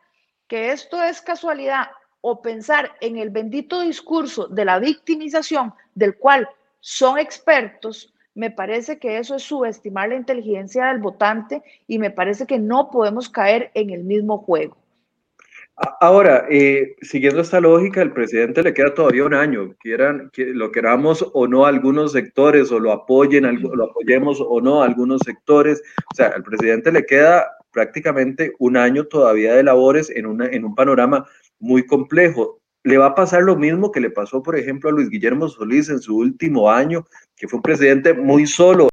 [0.47, 6.49] que esto es casualidad o pensar en el bendito discurso de la victimización del cual
[6.81, 12.47] son expertos, me parece que eso es subestimar la inteligencia del votante y me parece
[12.47, 14.77] que no podemos caer en el mismo juego.
[16.01, 20.71] Ahora, eh, siguiendo esta lógica, el presidente le queda todavía un año, quieran que lo
[20.71, 25.83] queramos o no algunos sectores, o lo apoyen, lo apoyemos o no algunos sectores.
[26.13, 30.67] O sea, al presidente le queda prácticamente un año todavía de labores en, una, en
[30.67, 31.27] un panorama
[31.61, 32.59] muy complejo.
[32.83, 35.89] Le va a pasar lo mismo que le pasó, por ejemplo, a Luis Guillermo Solís
[35.91, 37.05] en su último año,
[37.37, 38.89] que fue un presidente muy solo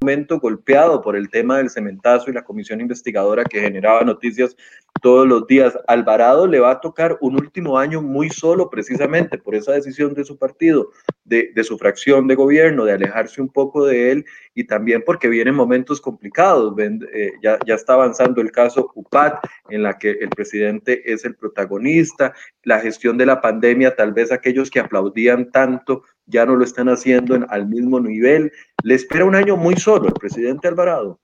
[0.00, 4.54] momento golpeado por el tema del cementazo y la comisión investigadora que generaba noticias
[5.00, 5.76] todos los días.
[5.86, 10.24] Alvarado le va a tocar un último año muy solo precisamente por esa decisión de
[10.24, 10.90] su partido,
[11.24, 15.54] de, su fracción de gobierno, de alejarse un poco de él y también porque vienen
[15.54, 16.74] momentos complicados.
[16.78, 21.36] Eh, ya, ya está avanzando el caso UPAT, en la que el presidente es el
[21.36, 26.64] protagonista, la gestión de la pandemia, tal vez aquellos que aplaudían tanto ya no lo
[26.64, 28.52] están haciendo al mismo nivel.
[28.82, 31.18] Le espera un año muy solo el presidente Alvarado.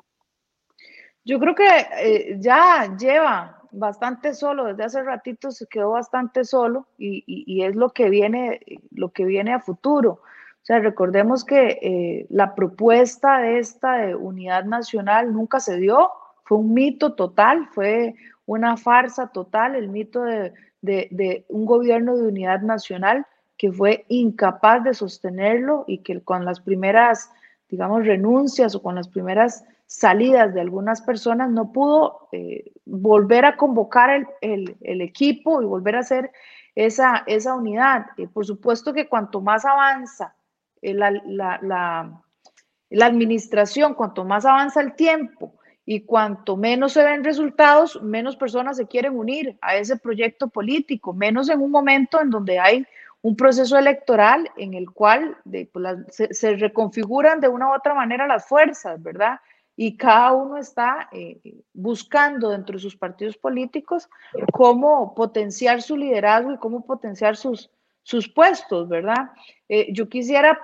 [1.24, 1.68] Yo creo que
[2.00, 7.90] eh, ya lleva bastante solo, desde hace ratito se quedó bastante solo y, es lo
[7.90, 8.60] que viene,
[8.90, 10.10] lo que viene a futuro.
[10.20, 16.10] O sea, recordemos que eh, la propuesta de esta unidad nacional nunca se dio,
[16.44, 18.14] fue un mito total, fue
[18.46, 23.26] una farsa total, el mito de, de un gobierno de unidad nacional
[23.62, 27.30] que fue incapaz de sostenerlo y que con las primeras,
[27.68, 33.56] digamos, renuncias o con las primeras salidas de algunas personas no pudo eh, volver a
[33.56, 36.32] convocar el, equipo y volver a hacer
[36.74, 38.06] esa, esa unidad.
[38.16, 40.34] y por supuesto que cuanto más avanza
[40.80, 42.20] eh, la, la,
[42.90, 48.76] la administración, cuanto más avanza el tiempo, y cuanto menos se ven resultados, menos personas
[48.76, 52.86] se quieren unir a ese proyecto político, menos en un momento en donde hay
[53.22, 55.36] un proceso electoral en el cual
[55.72, 55.86] pues,
[56.30, 59.38] se, reconfiguran de una u otra manera las fuerzas, ¿verdad?
[59.76, 61.40] y cada uno está eh,
[61.72, 64.08] buscando dentro de sus partidos políticos
[64.52, 67.70] cómo potenciar su liderazgo y cómo potenciar sus,
[68.02, 69.30] sus puestos, ¿verdad?
[69.68, 70.60] Eh, yo quisiera,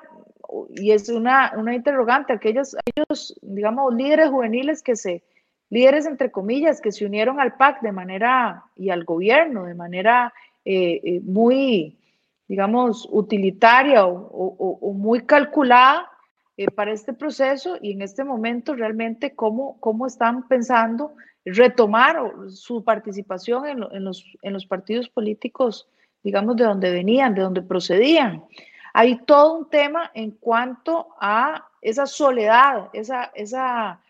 [0.77, 5.23] y es una, una interrogante, aquellos, aquellos, digamos, líderes juveniles que se,
[5.71, 10.35] líderes entre comillas, que se unieron al PAC de manera, y al gobierno de manera
[10.67, 11.99] eh, muy,
[12.49, 16.11] digamos, utilitaria o muy calculada,
[16.61, 22.83] eh, para este proceso y en este momento realmente cómo, cómo están pensando retomar su
[22.83, 25.89] participación en, en, los, en los partidos políticos,
[26.25, 28.43] digamos, de donde venían, de donde procedían.
[28.93, 34.01] Hay todo un tema en cuanto a esa soledad, esa, esa,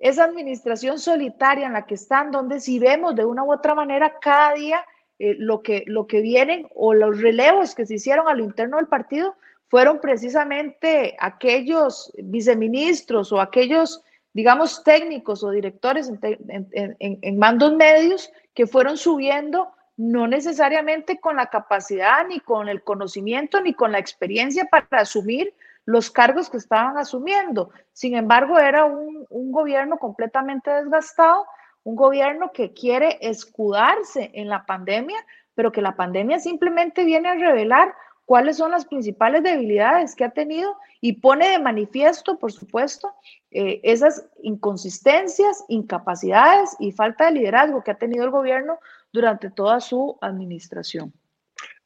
[0.00, 4.18] esa administración solitaria en la que están, donde si vemos de una u otra manera
[4.18, 4.84] cada día
[5.18, 8.78] eh, lo, que, lo que vienen o los relevos que se hicieron a lo interno
[8.78, 9.36] del partido,
[9.68, 18.96] fueron precisamente aquellos viceministros o aquellos, digamos, técnicos o directores en, mandos medios que fueron
[18.96, 25.02] subiendo no necesariamente con la capacidad, ni con el conocimiento, ni con la experiencia para
[25.02, 25.54] asumir
[25.86, 27.70] los cargos que estaban asumiendo.
[27.92, 31.46] Sin embargo, era un, un, gobierno completamente desgastado,
[31.84, 35.18] un gobierno que quiere escudarse en la pandemia,
[35.54, 37.94] pero que la pandemia simplemente viene a revelar
[38.24, 43.14] cuáles son las principales debilidades que ha tenido y pone de manifiesto, por supuesto,
[43.50, 48.78] eh, esas inconsistencias, incapacidades y falta de liderazgo que ha tenido el gobierno
[49.12, 51.12] durante toda su administración.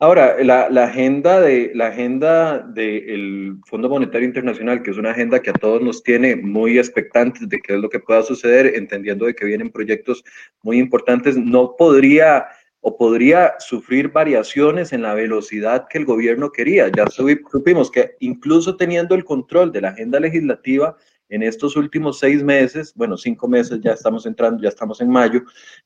[0.01, 5.51] Ahora, la, agenda de la agenda del Fondo Monetario Internacional, que es una agenda que
[5.51, 9.35] a todos nos tiene muy expectantes de qué es lo que pueda suceder, entendiendo de
[9.35, 10.23] que vienen proyectos
[10.63, 12.47] muy importantes, no podría
[12.81, 16.89] o podría sufrir variaciones en la velocidad que el gobierno quería.
[16.97, 20.97] Ya supimos que incluso teniendo el control de la agenda legislativa
[21.29, 25.43] en estos últimos seis meses, bueno, cinco meses ya estamos entrando, ya estamos en mayo,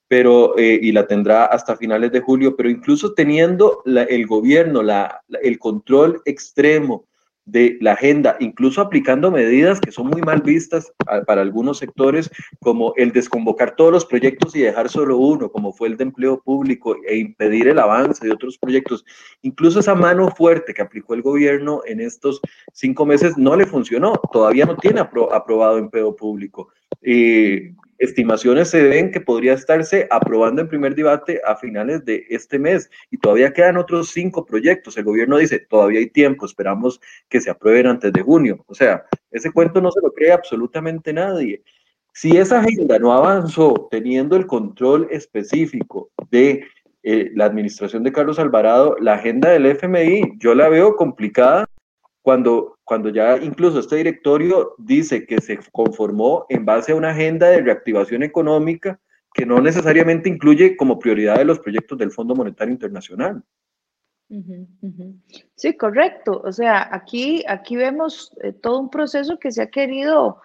[0.09, 4.83] pero eh, y la tendrá hasta finales de julio, pero incluso teniendo el gobierno
[5.43, 7.07] el control extremo
[7.45, 10.93] de la agenda, incluso aplicando medidas que son muy mal vistas
[11.27, 15.89] para algunos sectores, como el desconvocar todos los proyectos y dejar solo uno, como fue
[15.89, 19.05] el de empleo público, e impedir el avance de otros proyectos.
[19.43, 22.41] Incluso esa mano fuerte que aplicó el gobierno en estos
[22.73, 26.69] cinco meses no le funcionó, todavía no tiene aprobado empleo público.
[27.99, 32.91] Estimaciones se ven que podría estarse aprobando en primer debate a finales de este mes
[33.11, 34.97] y todavía quedan otros cinco proyectos.
[34.97, 38.65] El gobierno dice, todavía hay tiempo, esperamos que se aprueben antes de junio.
[38.67, 41.63] O sea, ese cuento no se lo cree absolutamente nadie.
[42.15, 46.65] Si esa agenda no avanzó teniendo el control específico de
[47.03, 51.65] eh, la administración de Carlos Alvarado, la agenda del FMI yo la veo complicada
[52.21, 57.49] cuando, cuando ya incluso este directorio dice que se conformó en base a una agenda
[57.49, 59.01] de reactivación económica
[59.33, 63.43] que no necesariamente incluye como prioridad de los proyectos del Fondo Monetario Internacional.
[65.57, 66.41] Sí, correcto.
[66.45, 70.41] O sea, aquí, aquí vemos eh, todo un proceso que se ha querido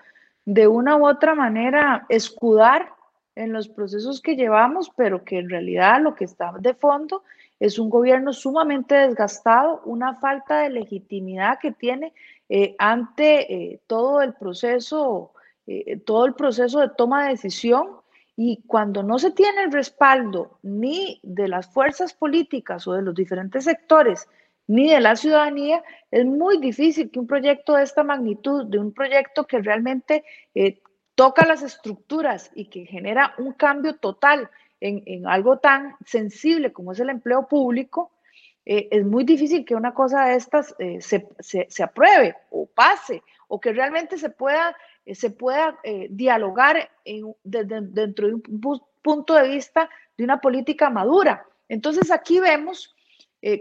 [0.45, 2.93] de una u otra manera escudar
[3.36, 7.23] en los procesos que llevamos, pero que en realidad lo que está de fondo
[7.59, 12.13] es un gobierno sumamente desgastado, una falta de legitimidad que tiene
[12.49, 15.33] eh, ante eh, todo el proceso,
[15.65, 17.87] eh, todo el proceso de toma de decisión.
[18.35, 23.15] Y cuando no se tiene el respaldo ni de las fuerzas políticas o de los
[23.15, 24.27] diferentes sectores,
[24.67, 28.93] ni de la ciudadanía, es muy difícil que un proyecto de esta magnitud, de un
[28.93, 30.23] proyecto que realmente
[31.15, 36.99] toca las estructuras y que genera un cambio total en, algo tan sensible como es
[36.99, 38.11] el empleo público,
[38.65, 43.60] eh, es muy difícil que una cosa de estas eh, se, apruebe o pase o
[43.60, 44.75] que realmente se pueda,
[45.06, 45.79] eh, se pueda
[46.10, 46.89] dialogar
[47.43, 48.41] dentro de un
[49.02, 51.45] punto de vista de una política madura.
[51.69, 52.93] Entonces aquí vemos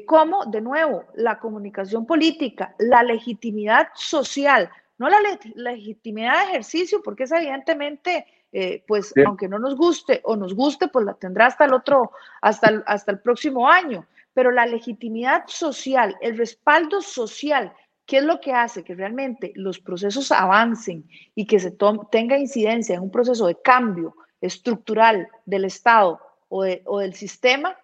[0.06, 4.68] cómo, de nuevo, la comunicación política, la legitimidad social,
[4.98, 5.18] no la
[5.54, 8.26] legitimidad de ejercicio, porque es evidentemente
[8.58, 12.12] eh, pues aunque no nos guste o nos guste, pues la tendrá hasta el otro,
[12.40, 14.06] hasta el, hasta el próximo año.
[14.32, 17.74] Pero la legitimidad social, el respaldo social,
[18.06, 21.76] ¿qué es lo que hace que realmente los procesos avancen y que se
[22.10, 27.76] tenga incidencia en un proceso de cambio estructural del Estado o, o del sistema?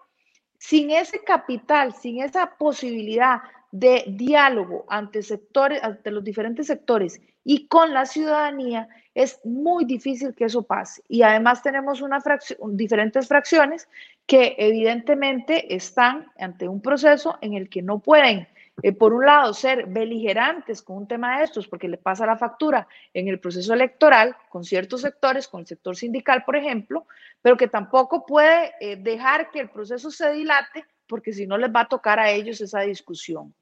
[0.56, 3.42] Sin ese capital, sin esa posibilidad
[3.72, 10.34] de diálogo ante sectores, ante los diferentes sectores y con la ciudadanía, es muy difícil
[10.34, 11.02] que eso pase.
[11.08, 12.22] Y además tenemos una
[12.68, 13.88] diferentes fracciones
[14.26, 18.46] que evidentemente están ante un proceso en el que no pueden
[18.82, 22.38] eh, por un lado, ser beligerantes con un tema de estos, porque le pasa la
[22.38, 27.06] factura en el proceso electoral con ciertos sectores, con el sector sindical, por ejemplo,
[27.42, 31.70] pero que tampoco puede eh, dejar que el proceso se dilate, porque si no les
[31.70, 33.54] va a tocar a ellos esa discusión.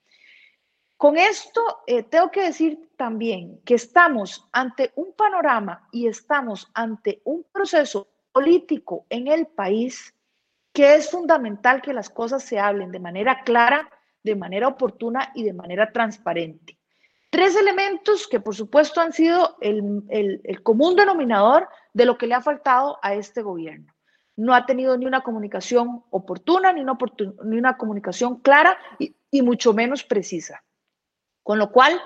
[1.01, 7.23] Con esto, eh, tengo que decir también que estamos ante un panorama y estamos ante
[7.25, 10.15] un proceso político en el país
[10.75, 13.89] que es fundamental que las cosas se hablen de manera clara
[14.23, 16.79] de manera oportuna y de manera transparente.
[17.31, 22.43] Tres elementos que por supuesto han sido el, común denominador de lo que le ha
[22.43, 23.91] faltado a este gobierno.
[24.37, 26.99] No ha tenido ni una comunicación oportuna, ni una,
[27.47, 30.63] ni una comunicación clara y mucho menos precisa.
[31.43, 32.01] Con lo cual,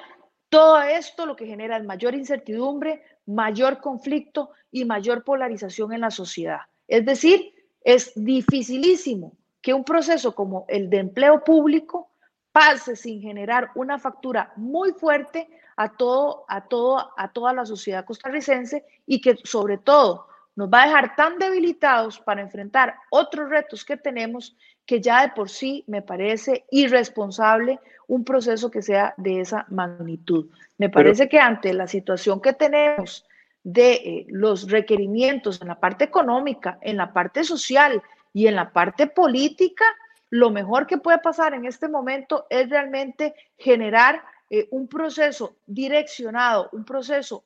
[0.48, 6.10] todo esto lo que genera es mayor incertidumbre, mayor conflicto y mayor polarización en la
[6.10, 6.60] sociedad.
[6.86, 12.10] Es decir, es dificilísimo que un proceso como el de empleo público
[12.52, 18.04] pase sin generar una factura muy fuerte a todo, a todo, a toda la sociedad
[18.04, 23.84] costarricense y que sobre todo nos va a dejar tan debilitados para enfrentar otros retos
[23.84, 29.40] que tenemos que ya de por sí me parece irresponsable un proceso que sea de
[29.40, 30.50] esa magnitud.
[30.78, 33.26] Me parece que ante la situación que tenemos
[33.62, 38.02] de eh, los requerimientos en la parte económica, en la parte social
[38.32, 39.84] y en la parte política,
[40.28, 46.68] lo mejor que puede pasar en este momento es realmente generar eh, un proceso direccionado,
[46.72, 47.44] un proceso,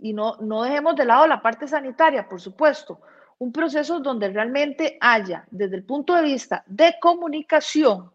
[0.00, 3.00] y no, no dejemos de lado la parte sanitaria, por supuesto,
[3.38, 8.10] un proceso donde realmente haya, desde el punto de vista de comunicación,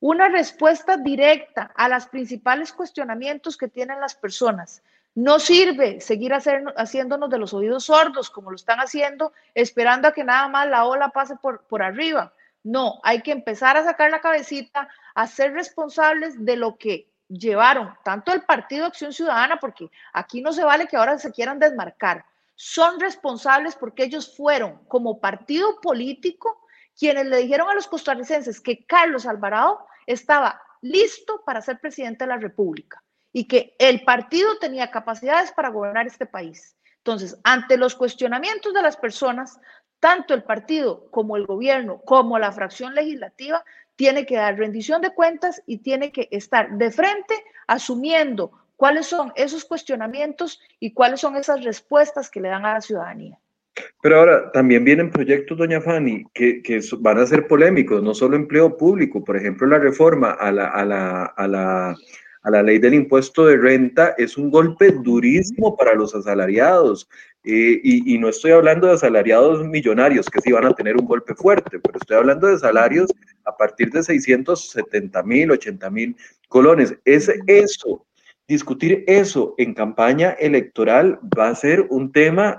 [0.00, 4.82] una respuesta directa a los principales cuestionamientos que tienen las personas,
[5.14, 10.24] no sirve seguir haciéndonos de los oídos sordos como lo están haciendo, esperando a que
[10.24, 12.32] nada más la ola pase por, por arriba.
[12.64, 17.06] No, hay que empezar a sacar la cabecita, a ser responsables de lo que
[17.38, 21.58] llevaron tanto el Partido Acción Ciudadana, porque aquí no se vale que ahora se quieran
[21.58, 22.24] desmarcar,
[22.54, 26.60] son responsables porque ellos fueron como partido político
[26.96, 32.28] quienes le dijeron a los costarricenses que Carlos Alvarado estaba listo para ser presidente de
[32.28, 36.76] la República y que el partido tenía capacidades para gobernar este país.
[36.98, 39.58] Entonces, ante los cuestionamientos de las personas,
[39.98, 43.64] tanto el partido como el gobierno, como la fracción legislativa,
[43.96, 47.34] tiene que dar rendición de cuentas y tiene que estar de frente
[47.66, 52.80] asumiendo cuáles son esos cuestionamientos y cuáles son esas respuestas que le dan a la
[52.80, 53.38] ciudadanía.
[54.02, 56.62] Pero ahora también vienen proyectos, doña Fanny, que,
[56.98, 60.84] van a ser polémicos, no solo empleo público, por ejemplo, la reforma a la, a
[60.84, 61.96] la, a la
[62.44, 67.08] a la ley del impuesto de renta es un golpe durísimo para los asalariados.
[67.42, 71.34] Eh, y, no estoy hablando de asalariados millonarios que sí van a tener un golpe
[71.34, 73.10] fuerte, pero estoy hablando de salarios
[73.44, 76.16] a partir de 670 mil, 80 mil
[76.48, 76.94] colones.
[77.04, 78.06] Es eso,
[78.48, 82.58] discutir eso en campaña electoral va a ser un tema,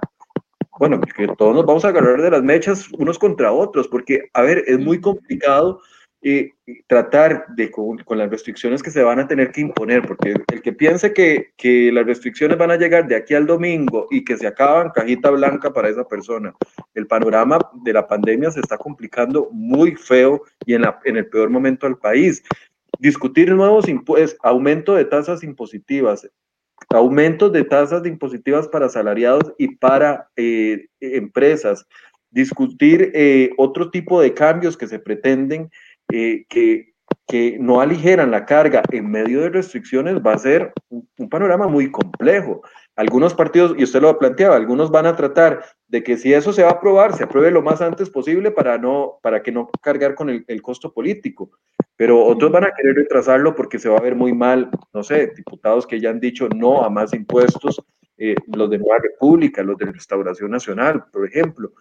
[0.78, 4.44] bueno, que todos nos vamos a agarrar de las mechas unos contra otros, porque, a
[4.44, 5.82] ver, es muy complicado
[6.28, 6.52] y
[6.88, 10.74] tratar de, con, las restricciones que se van a tener que imponer, porque el, que
[10.74, 14.48] piense que, que, las restricciones van a llegar de aquí al domingo y que se
[14.48, 16.52] acaban, cajita blanca para esa persona.
[16.96, 21.28] El panorama de la pandemia se está complicando muy feo y en, la, en el
[21.28, 22.44] peor momento al país.
[22.98, 26.28] Discutir nuevos impuestos, aumento de tasas impositivas,
[26.90, 31.86] aumentos de tasas de impositivas para salariados y para eh, empresas,
[32.32, 35.70] discutir eh, otro tipo de cambios que se pretenden
[36.12, 36.94] eh, que,
[37.28, 41.92] que, no aligeran la carga en medio de restricciones va a ser un, panorama muy
[41.92, 42.62] complejo.
[42.96, 46.64] Algunos partidos, y usted lo planteaba, algunos van a tratar de que si eso se
[46.64, 50.16] va a aprobar, se apruebe lo más antes posible para, no, para que no cargar
[50.16, 51.52] con el, costo político.
[51.98, 55.32] Pero otros van a querer retrasarlo porque se va a ver muy mal, no sé,
[55.36, 57.82] diputados que ya han dicho no a más impuestos,
[58.18, 61.72] eh, los de Nueva República, los de Restauración Nacional, por ejemplo.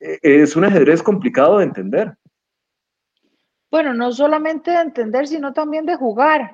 [0.00, 2.14] Eh, es un ajedrez complicado de entender.
[3.70, 6.52] Bueno, no solamente de entender, sino también de jugar.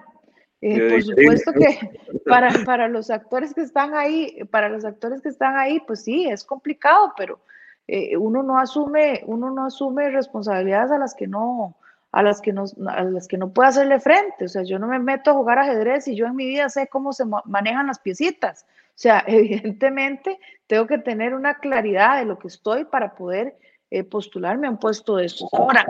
[0.61, 5.29] Eh, por supuesto que para, para, los actores que están ahí, para los actores que
[5.29, 7.41] están ahí, pues sí, es complicado, pero
[7.87, 11.77] eh, uno no asume, uno no asume responsabilidades a las que no,
[12.13, 14.47] a las que no, a las que no puede hacerle frente.
[14.47, 16.87] O sea, yo no me meto a jugar ajedrez y yo en mi vida sé
[16.87, 18.65] cómo se manejan las piecitas.
[18.65, 23.59] O sea, evidentemente tengo que tener una claridad de lo que estoy para poder
[23.91, 25.53] eh, postularme a un puesto de estos.
[25.53, 25.85] Ahora,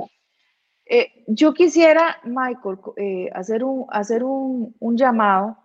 [1.26, 5.56] yo quisiera, Michael, eh, hacer, un, hacer un, llamado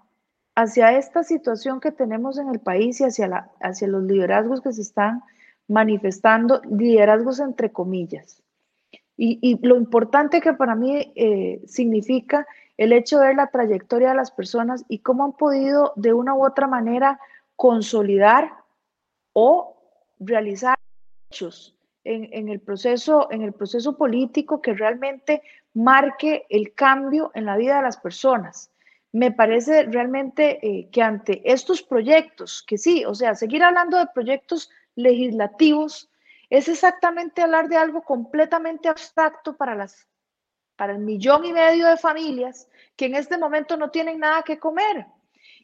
[0.56, 4.74] hacia esta situación que tenemos en el país y hacia, la, hacia los liderazgos que
[4.74, 5.24] se están
[5.68, 8.42] manifestando, liderazgos entre comillas.
[9.22, 12.48] Y, lo importante que para mí eh, significa
[12.78, 16.34] el hecho de ver la trayectoria de las personas y cómo han podido de una
[16.34, 17.20] u otra manera
[17.58, 18.54] consolidar
[19.34, 19.76] o
[20.22, 20.78] realizar
[21.30, 21.76] hechos
[22.10, 25.44] en, el proceso, en el proceso político que realmente
[25.74, 28.72] marque el cambio en la vida de las personas.
[29.12, 34.08] Me parece realmente eh, que ante estos proyectos, que sí, o sea, seguir hablando de
[34.14, 36.10] proyectos legislativos
[36.50, 40.08] es exactamente hablar de algo completamente abstracto para, las,
[40.76, 44.58] para el millón y medio de familias que en este momento no tienen nada que
[44.58, 45.06] comer.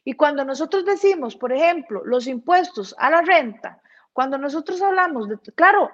[0.04, 3.82] Y cuando nosotros decimos, por ejemplo, los impuestos a la renta,
[4.12, 5.90] cuando nosotros hablamos de, claro,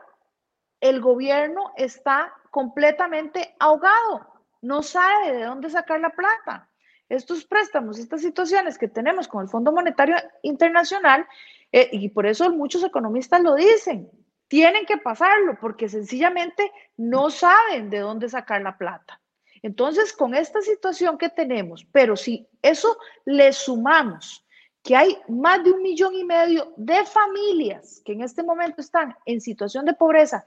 [0.82, 4.26] el gobierno está completamente ahogado,
[4.60, 6.68] no sabe de dónde sacar la plata.
[7.08, 11.26] Estos préstamos, estas situaciones que tenemos con el Fondo Monetario Internacional,
[11.70, 14.10] eh, y por eso muchos economistas lo dicen,
[14.48, 19.20] tienen que pasarlo porque sencillamente no saben de dónde sacar la plata.
[19.62, 24.44] Entonces, con esta situación que tenemos, pero si eso le sumamos
[24.82, 29.14] que hay más de un millón y medio de familias que en este momento están
[29.24, 30.44] en situación de pobreza,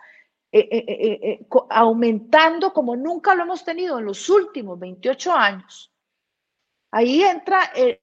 [0.58, 5.92] eh, eh, eh, aumentando como nunca lo hemos tenido en los últimos 28 años,
[6.92, 8.00] ahí entra el,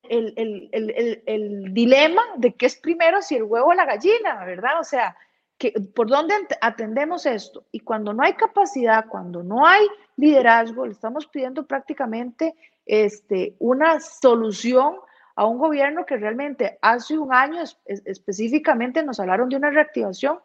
[1.72, 4.80] dilema de qué es primero, si el huevo o la gallina, ¿verdad?
[4.80, 5.16] O sea,
[5.94, 7.64] ¿por dónde atendemos esto?
[7.72, 9.86] Y cuando no hay capacidad, cuando no hay
[10.18, 14.96] liderazgo, le estamos pidiendo prácticamente este, una solución
[15.36, 20.38] a un gobierno que realmente hace un año específicamente nos hablaron de una reactivación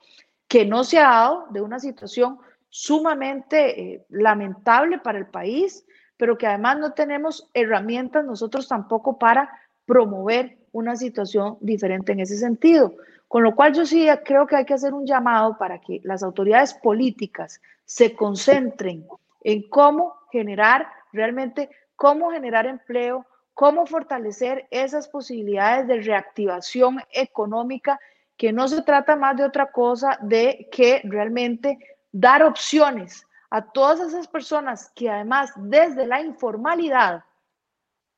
[0.47, 2.39] que no se ha dado, de una situación
[2.69, 5.85] sumamente eh, lamentable para el país,
[6.15, 9.49] pero que además no tenemos herramientas nosotros tampoco para
[9.85, 12.95] promover una situación diferente en ese sentido.
[13.27, 16.23] Con lo cual yo sí creo que hay que hacer un llamado para que las
[16.23, 19.05] autoridades políticas se concentren
[19.43, 27.99] en cómo generar realmente, cómo generar empleo, cómo fortalecer esas posibilidades de reactivación económica,
[28.37, 31.77] que no se trata más de otra cosa de que realmente
[32.11, 37.23] dar opciones a todas esas personas que además desde la informalidad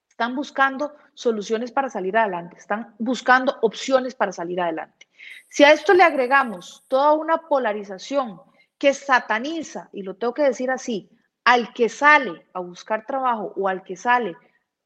[0.10, 5.08] están buscando soluciones para salir adelante, están buscando opciones para salir adelante.
[5.48, 8.42] Si a esto le agregamos toda una polarización
[8.78, 11.10] que sataniza, y lo tengo que decir así,
[11.46, 14.36] al que sale a buscar trabajo o al que sale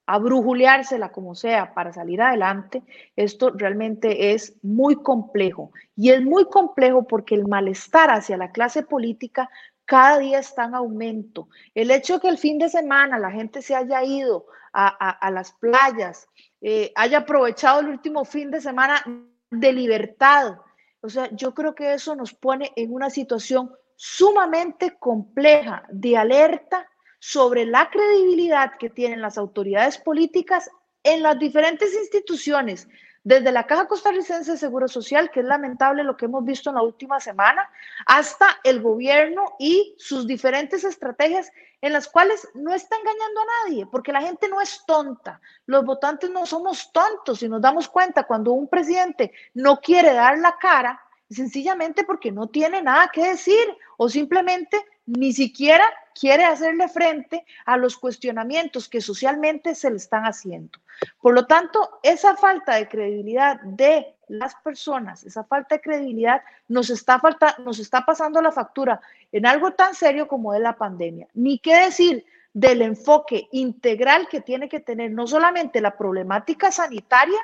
[0.05, 2.83] a brujuleársela como sea para salir adelante,
[3.15, 5.71] esto realmente es muy complejo.
[5.95, 9.49] Y es muy complejo porque el malestar hacia la clase política
[9.85, 11.47] cada día está en aumento.
[11.75, 16.27] El hecho que el fin de semana la gente se haya ido a, las playas,
[16.59, 19.03] eh, haya aprovechado el último fin de semana
[19.51, 20.57] de libertad,
[21.03, 26.87] o sea, yo creo que eso nos pone en una situación sumamente compleja de alerta
[27.25, 30.69] sobre la credibilidad que tienen las autoridades políticas
[31.03, 32.89] en las diferentes instituciones,
[33.23, 36.75] desde la Caja Costarricense de Seguro Social, que es lamentable lo que hemos visto en
[36.75, 37.69] la última semana,
[38.05, 41.49] hasta el gobierno y sus diferentes estrategias
[41.79, 45.85] en las cuales no está engañando a nadie, porque la gente no es tonta, los
[45.85, 50.57] votantes no somos tontos y nos damos cuenta cuando un presidente no quiere dar la
[50.57, 53.65] cara, sencillamente porque no tiene nada que decir
[53.95, 55.85] o simplemente ni siquiera
[56.19, 60.79] quiere hacerle frente a los cuestionamientos que socialmente se le están haciendo.
[61.21, 66.89] Por lo tanto, esa falta de credibilidad de las personas, esa falta de credibilidad nos
[66.89, 69.01] está, pasando la factura
[69.31, 71.27] en algo tan serio como es la pandemia.
[71.33, 77.39] Ni qué decir del enfoque integral que tiene que tener no solamente la problemática sanitaria,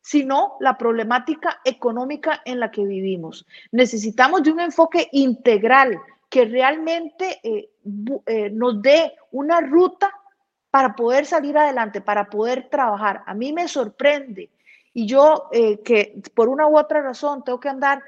[0.00, 3.44] sino la problemática económica en la que vivimos.
[3.72, 7.70] Necesitamos de un enfoque integral que realmente eh,
[8.26, 10.10] eh, nos dé una ruta
[10.70, 13.22] para poder salir adelante, para poder trabajar.
[13.26, 14.50] A mí me sorprende
[14.92, 18.02] y yo eh, que por una u otra razón tengo que andar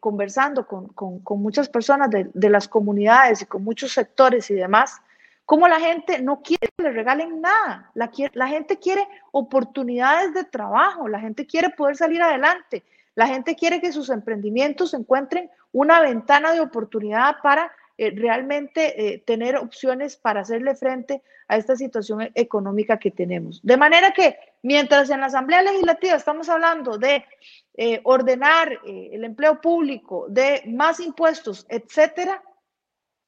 [0.00, 5.00] conversando con, muchas personas de, de, las comunidades y con muchos sectores y demás,
[5.46, 10.44] como la gente no quiere que le regalen nada, la, la gente quiere oportunidades de
[10.44, 12.84] trabajo, la gente quiere poder salir adelante,
[13.14, 19.18] la gente quiere que sus emprendimientos encuentren una ventana de oportunidad para eh, realmente eh,
[19.26, 23.60] tener opciones para hacerle frente a esta situación económica que tenemos.
[23.62, 27.26] De manera que mientras en la Asamblea Legislativa estamos hablando de
[27.74, 32.42] eh, ordenar el empleo público, de más impuestos, etcétera,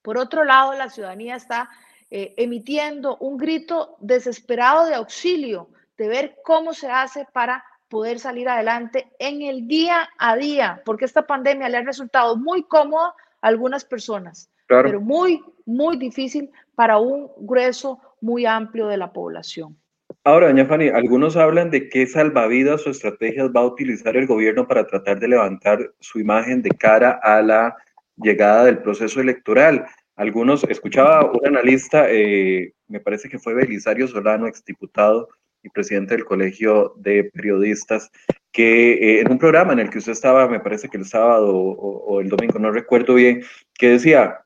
[0.00, 1.68] por otro lado, la ciudadanía está
[2.08, 9.07] emitiendo un grito desesperado de auxilio, de ver cómo se hace para poder salir adelante
[9.18, 13.12] en el día a día, porque esta pandemia le ha resultado muy cómoda
[13.43, 19.76] a algunas personas, pero muy, muy difícil para un grueso muy amplio de la población.
[20.24, 24.66] Ahora, doña Fanny, algunos hablan de qué salvavidas o estrategias va a utilizar el gobierno
[24.66, 27.76] para tratar de levantar su imagen de cara a la
[28.16, 29.84] llegada del proceso electoral.
[30.16, 35.28] Algunos, escuchaba un analista, eh, me parece que fue Belisario Solano, exdiputado
[35.62, 38.10] y presidente del Colegio de Periodistas,
[38.50, 41.54] que eh, en un programa en el que usted estaba, me parece que el sábado
[41.54, 43.42] o el domingo, no recuerdo bien,
[43.74, 44.42] que decía,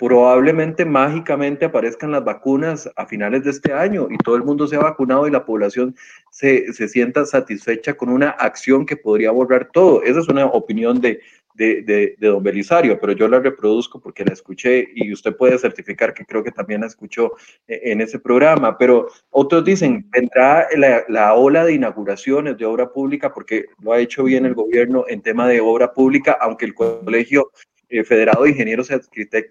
[0.00, 4.76] probablemente mágicamente aparezcan las vacunas a finales de este año y todo el mundo se
[4.76, 5.94] ha vacunado y la población
[6.30, 10.02] se, sienta satisfecha con una acción que podría borrar todo.
[10.02, 11.20] Esa es una opinión de,
[11.60, 16.24] de, don Belisario, pero yo la reproduzco porque la escuché y usted puede certificar que
[16.24, 17.32] creo que también la escuchó
[17.68, 22.90] eh, en ese programa, pero otros dicen, vendrá la, la ola de inauguraciones de obra
[22.90, 26.74] pública porque lo ha hecho bien el gobierno en tema de obra pública, aunque el
[26.74, 27.50] colegio
[27.90, 28.94] eh, Federado de Ingenieros y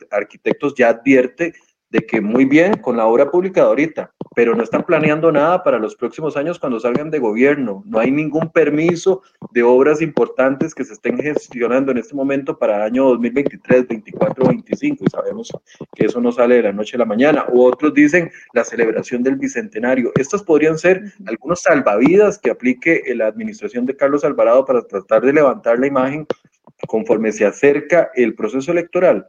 [0.09, 1.53] Arquitectos ya advierte
[1.89, 5.63] de que muy bien con la obra pública de ahorita, pero no están planeando nada
[5.63, 7.83] para los próximos años cuando salgan de gobierno.
[7.85, 9.21] No hay ningún permiso
[9.51, 14.45] de obras importantes que se estén gestionando en este momento para el año 2023, 24,
[14.45, 15.51] 25, y sabemos
[15.95, 17.45] que eso no sale de la noche a la mañana.
[17.51, 20.11] U otros dicen la celebración del bicentenario.
[20.15, 25.33] Estos podrían ser algunos salvavidas que aplique la administración de Carlos Alvarado para tratar de
[25.33, 26.27] levantar la imagen
[26.87, 29.27] conforme se acerca el proceso electoral?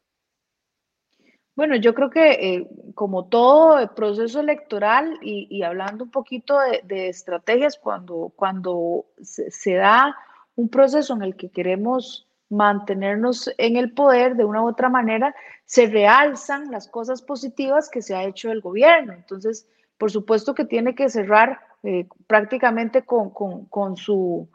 [1.61, 7.11] Bueno, yo creo que eh, como todo el proceso electoral y, hablando un poquito de,
[7.11, 10.17] estrategias, cuando, cuando se, da
[10.57, 15.35] un proceso en el que queremos mantenernos en el poder de una u otra manera,
[15.67, 19.13] se realzan las cosas positivas que se ha hecho el gobierno.
[19.13, 24.49] Entonces, por supuesto que tiene que cerrar eh, prácticamente con, con su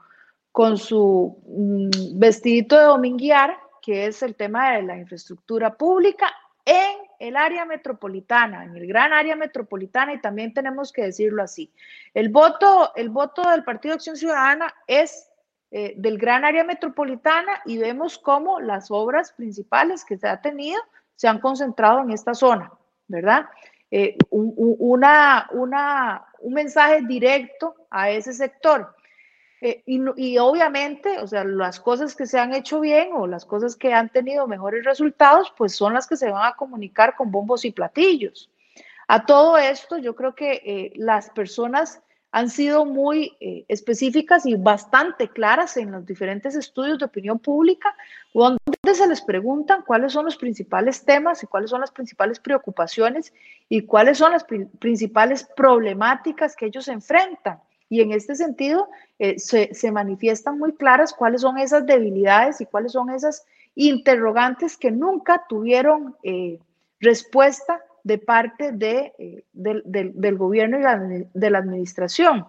[0.51, 6.33] con su mm, vestidito de dominguear, que es el tema de la infraestructura pública
[6.65, 11.71] en el área metropolitana, en el gran área metropolitana, y también tenemos que decirlo así.
[12.13, 15.29] El voto, el voto del Partido Acción Ciudadana es
[15.71, 20.81] eh, del gran área metropolitana y vemos cómo las obras principales que se ha tenido
[21.15, 22.71] se han concentrado en esta zona,
[23.07, 23.47] ¿verdad?
[23.91, 28.95] Eh, una, una, un mensaje directo a ese sector.
[29.65, 33.75] Eh, y, obviamente, o sea, las cosas que se han hecho bien o las cosas
[33.75, 37.65] que han tenido mejores resultados, pues son las que se van a comunicar con bombos
[37.65, 38.51] y platillos.
[39.07, 41.99] A todo esto, yo creo que eh, las personas
[42.31, 47.95] han sido muy eh, específicas y bastante claras en los diferentes estudios de opinión pública,
[48.35, 48.59] donde
[48.93, 53.33] se les preguntan cuáles son los principales temas y cuáles son las principales preocupaciones
[53.67, 54.45] y cuáles son las
[54.77, 57.59] principales problemáticas que ellos enfrentan.
[57.95, 58.89] Y en este sentido,
[59.19, 64.91] eh, se, manifiestan muy claras cuáles son esas debilidades y cuáles son esas interrogantes que
[64.91, 66.59] nunca tuvieron eh,
[66.99, 72.45] respuesta de parte de, eh, del, gobierno y de la administración.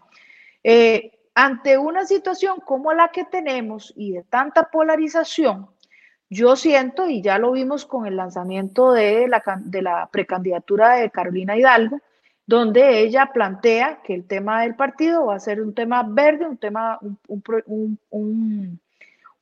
[1.36, 5.68] ante una situación como la que tenemos y de tanta polarización,
[6.28, 11.10] yo siento, y ya lo vimos con el lanzamiento de la, de la precandidatura de
[11.10, 12.00] Carolina Hidalgo,
[12.46, 16.56] donde ella plantea que el tema del partido va a ser un tema verde, un
[16.56, 17.00] tema,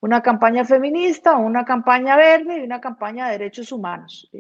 [0.01, 4.31] una campaña feminista, una campaña verde y una campaña de derechos humanos.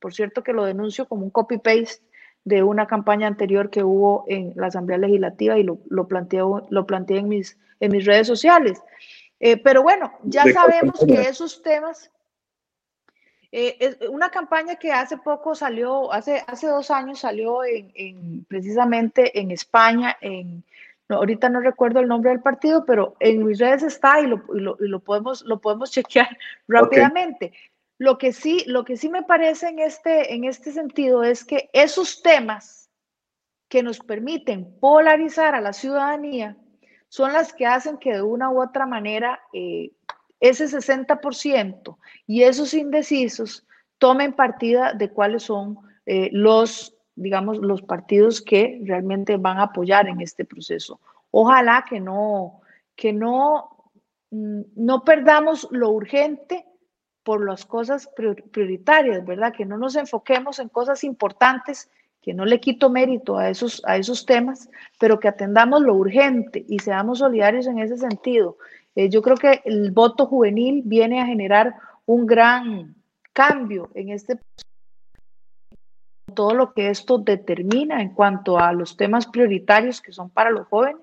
[0.00, 2.02] por cierto que lo denuncio como un copy-paste
[2.44, 6.86] de una campaña anterior que hubo en la Asamblea Legislativa y lo, lo, planteo, lo
[6.86, 8.80] planteé en mis, en mis redes sociales.
[9.40, 12.10] Eh, pero bueno, ya sabemos que esos temas,
[13.52, 19.38] eh, es una campaña que hace poco salió, hace, hace dos años salió en, precisamente
[19.38, 20.64] en España, en,
[21.08, 25.00] ahorita no recuerdo el nombre del partido, pero en mis redes está y lo, lo,
[25.00, 26.36] podemos, lo podemos chequear
[26.66, 27.52] rápidamente.
[27.98, 31.70] Lo, que sí, lo que sí me parece en este, en este sentido es que
[31.72, 32.90] esos temas
[33.68, 36.56] que nos permiten polarizar a la ciudadanía
[37.08, 39.92] son las que hacen que de una u otra manera eh,
[40.40, 43.66] ese 60% y esos indecisos
[43.98, 50.08] tomen partida de cuáles son eh, los, digamos, los partidos que realmente van a apoyar
[50.08, 51.00] en este proceso.
[51.30, 52.60] Ojalá que no,
[52.94, 53.92] que no,
[54.30, 56.66] mm, no perdamos lo urgente
[57.22, 58.08] por las cosas
[58.52, 59.52] prioritarias, ¿verdad?
[59.52, 61.90] Que no nos enfoquemos en cosas importantes,
[62.22, 64.68] que no le quito mérito a esos, a esos temas,
[65.00, 68.58] pero que atendamos lo urgente y seamos solidarios en ese sentido
[68.96, 71.76] eh, yo creo que el voto juvenil viene a generar
[72.06, 72.94] un gran
[73.32, 74.38] cambio en este
[76.34, 80.66] todo lo que esto determina en cuanto a los temas prioritarios que son para los
[80.66, 81.02] jóvenes.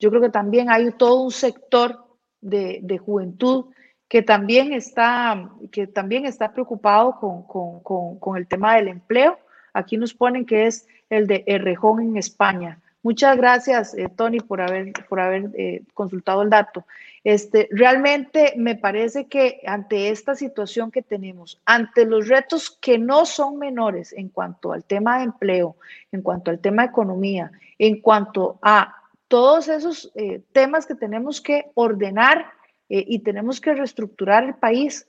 [0.00, 2.04] Yo creo que también hay todo un sector
[2.40, 3.66] de, juventud
[4.08, 9.38] que también está, que también está preocupado con, con, el tema del empleo.
[9.72, 12.80] aquí nos ponen que es el de Errejón en España.
[13.02, 16.86] Muchas gracias, eh, Tony, por haber, por haber eh, consultado el dato.
[17.24, 23.24] Este, realmente me parece que ante esta situación que tenemos, ante los retos que no
[23.24, 25.76] son menores en cuanto al tema de empleo,
[26.12, 28.94] en cuanto al tema de economía, en cuanto a
[29.26, 32.46] todos esos eh, temas que tenemos que ordenar
[32.86, 35.08] y tenemos que reestructurar el país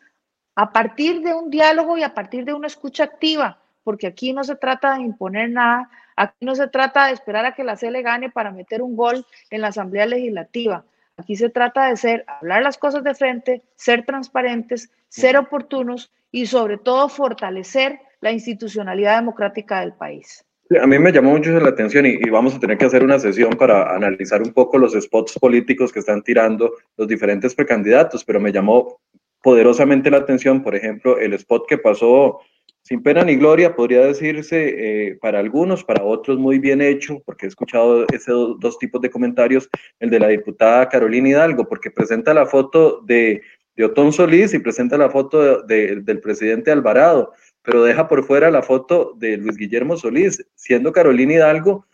[0.55, 4.45] a partir de un diálogo y a partir de una escucha activa, porque aquí no
[4.45, 8.01] se trata de imponer nada, Aquí no se trata de esperar a que la CL
[8.01, 10.86] gane para meter un gol en la Asamblea Legislativa.
[11.18, 16.45] Aquí se trata de ser, hablar las cosas de frente, ser transparentes, ser oportunos y
[16.45, 20.43] sobre todo fortalecer la institucionalidad democrática del país.
[20.82, 23.51] A mí me llamó mucho la atención y, vamos a tener que hacer una sesión
[23.51, 28.51] para analizar un poco los spots políticos que están tirando los diferentes precandidatos, pero me
[28.51, 28.99] llamó
[29.43, 32.39] poderosamente la atención, por ejemplo, el spot que pasó
[32.86, 37.47] sin pena ni gloria, podría decirse eh, para algunos, para otros muy bien hecho, porque
[37.47, 39.67] he escuchado esos dos tipos de comentarios,
[39.99, 43.41] el de la diputada Carolina Hidalgo, porque presenta la foto de,
[43.75, 47.33] de Otón Solís y presenta la foto del presidente Alvarado,
[47.63, 51.88] pero deja por fuera la foto de Luis Guillermo Solís, siendo Carolina Hidalgo,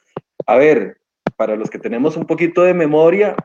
[0.45, 0.97] a ver,
[1.37, 3.37] para los que tenemos un poquito de memoria,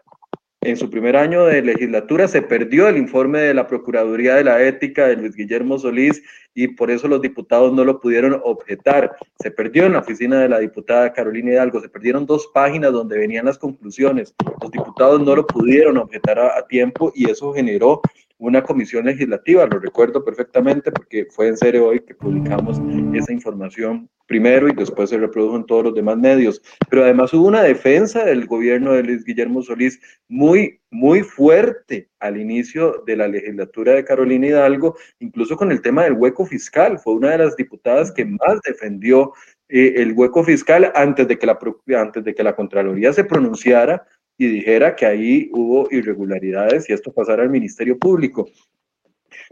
[0.67, 4.61] en su primer año de legislatura se perdió el informe de la Procuraduría de la
[4.61, 6.23] Ética de Luis Guillermo Solís
[6.55, 9.15] y por eso los diputados no lo pudieron objetar.
[9.39, 13.17] Se perdió en la oficina de la diputada Carolina Hidalgo, se perdieron dos páginas donde
[13.17, 14.35] venían las conclusiones.
[14.61, 18.01] Los diputados no lo pudieron objetar a, tiempo y eso generó
[18.39, 22.81] una comisión legislativa, lo recuerdo perfectamente porque fue en serio hoy que publicamos
[23.15, 26.61] esa información primero y después se reprodujo en todos los demás medios.
[26.91, 32.39] Pero además hubo una defensa del gobierno de Luis Guillermo Solís muy, muy fuerte al
[32.39, 36.99] inicio de la legislatura de Carolina Hidalgo, incluso con el tema del hueco fiscal.
[36.99, 39.33] Fue una de las diputadas que más defendió
[39.69, 41.59] eh, el hueco fiscal antes de, que la,
[41.97, 44.07] antes de que la Contraloría se pronunciara
[44.39, 48.47] y dijera que ahí hubo irregularidades y esto pasara al Ministerio Público.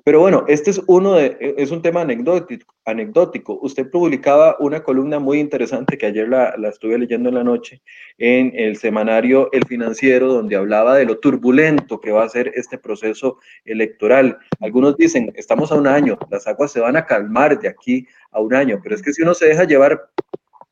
[0.03, 3.59] Pero bueno, este es uno de, e, es un tema anecdótico.
[3.62, 7.82] Usted publicaba una columna muy interesante que ayer la, la, estuve leyendo en la noche
[8.18, 12.78] en el semanario El Financiero, donde hablaba de lo turbulento que va a ser este
[12.78, 14.39] proceso electoral.
[14.61, 18.41] Algunos dicen, estamos a un año, las aguas se van a calmar de aquí a
[18.41, 20.11] un año, pero es que si uno se deja llevar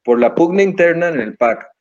[0.04, 1.71] por la pugna interna en el PAC,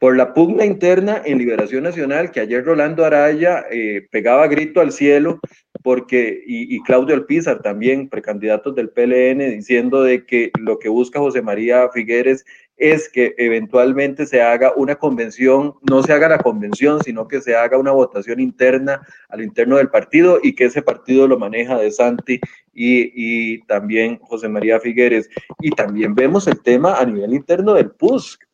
[0.00, 4.92] por la pugna interna en Liberación Nacional, que ayer Rolando Araya eh, pegaba grito al
[4.92, 5.40] cielo,
[5.82, 11.42] porque, y, Claudio Alpizar también, precandidatos del PLN, diciendo de que lo que busca José
[11.42, 12.46] María Figueres
[12.78, 17.54] es que eventualmente se haga una convención, no se haga la convención, sino que se
[17.54, 21.90] haga una votación interna al interno del partido y que ese partido lo maneja de
[21.90, 22.40] Santi
[22.72, 25.28] y, y también José María Figueres.
[25.60, 28.49] Y también vemos el tema a nivel interno del PUSC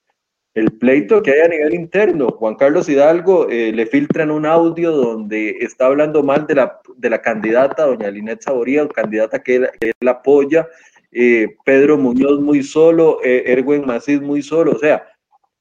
[0.56, 2.30] el pleito que hay a nivel interno.
[2.30, 7.10] Juan Carlos Hidalgo eh, le filtran un audio donde está hablando mal de la, de
[7.10, 10.66] la candidata, doña Linet Saboría, candidata que él, apoya,
[11.12, 15.06] eh, Pedro Muñoz muy solo, eh, Erwin Macís muy solo, o sea,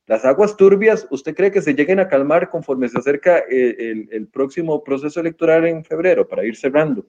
[0.08, 4.28] las aguas turbias, ¿usted cree que se lleguen a calmar conforme se acerca el, el
[4.28, 7.06] próximo proceso electoral en febrero, para ir cerrando?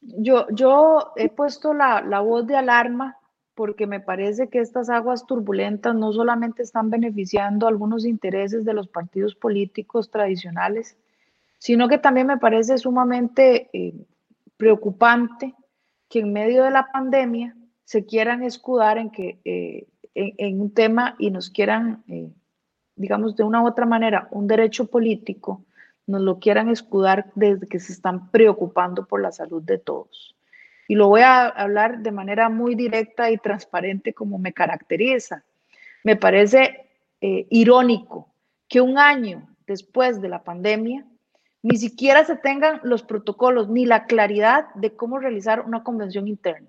[0.00, 3.18] Yo, yo he puesto la, la voz de alarma
[3.56, 8.86] porque me parece que estas aguas turbulentas no solamente están beneficiando algunos intereses de los
[8.86, 10.98] partidos políticos tradicionales,
[11.58, 13.94] sino que también me parece sumamente eh,
[14.58, 15.54] preocupante
[16.10, 21.16] que en medio de la pandemia se quieran escudar en, que, eh, en, un tema
[21.18, 22.30] y nos quieran, eh,
[22.94, 25.64] digamos, de una u otra manera, un derecho político,
[26.06, 30.35] nos lo quieran escudar desde que se están preocupando por la salud de todos
[30.88, 35.44] y lo voy a hablar de manera muy directa y transparente como me caracteriza.
[36.04, 36.88] Me parece
[37.20, 38.28] eh, irónico
[38.68, 41.04] que un año después de la pandemia
[41.62, 46.68] ni siquiera se tengan los protocolos ni la claridad de cómo realizar una convención interna.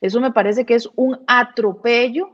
[0.00, 2.30] Eso me parece que es un atropello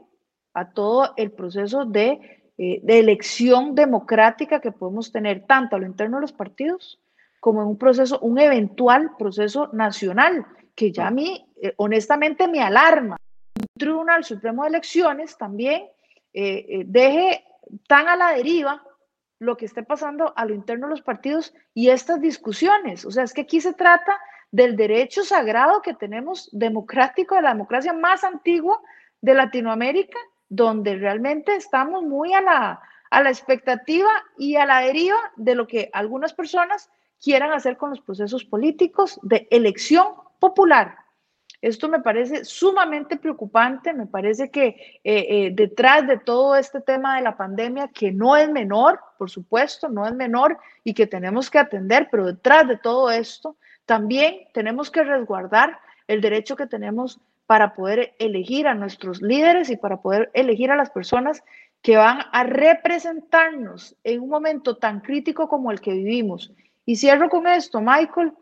[0.53, 5.87] a todo el proceso de, eh, de elección democrática que podemos tener tanto a lo
[5.87, 7.01] interno de los partidos
[7.39, 12.62] como en un proceso, un eventual proceso nacional que ya a mí, eh, honestamente, me
[12.62, 13.16] alarma.
[13.57, 15.85] Un Tribunal Supremo de Elecciones también
[16.33, 17.45] eh, eh, deje
[17.87, 18.83] tan a la deriva
[19.39, 23.05] lo que esté pasando a lo interno de los partidos y estas discusiones.
[23.05, 24.18] O sea, es que aquí se trata
[24.51, 28.81] del derecho sagrado que tenemos democrático, de la democracia más antigua
[29.20, 30.18] de Latinoamérica,
[30.49, 35.66] donde realmente estamos muy a la, a la expectativa y a la deriva de lo
[35.66, 36.91] que algunas personas
[37.22, 40.07] quieran hacer con los procesos políticos de elección
[40.39, 40.97] popular.
[41.64, 47.16] Esto me parece sumamente preocupante, me parece que eh, eh, detrás de todo este tema
[47.16, 51.49] de la pandemia, que no es menor, por supuesto, no es menor y que tenemos
[51.49, 53.57] que atender, pero detrás de todo esto,
[53.87, 59.76] también tenemos que resguardar el derecho que tenemos para poder elegir a nuestros líderes y
[59.76, 61.43] para poder elegir a las personas
[61.80, 66.53] que van a representarnos en un momento tan crítico como el que vivimos.
[66.87, 68.32] Y cierro con esto, Michael.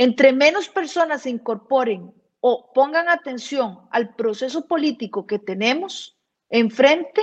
[0.00, 6.16] Entre menos personas se incorporen o pongan atención al proceso político que tenemos
[6.48, 7.22] enfrente,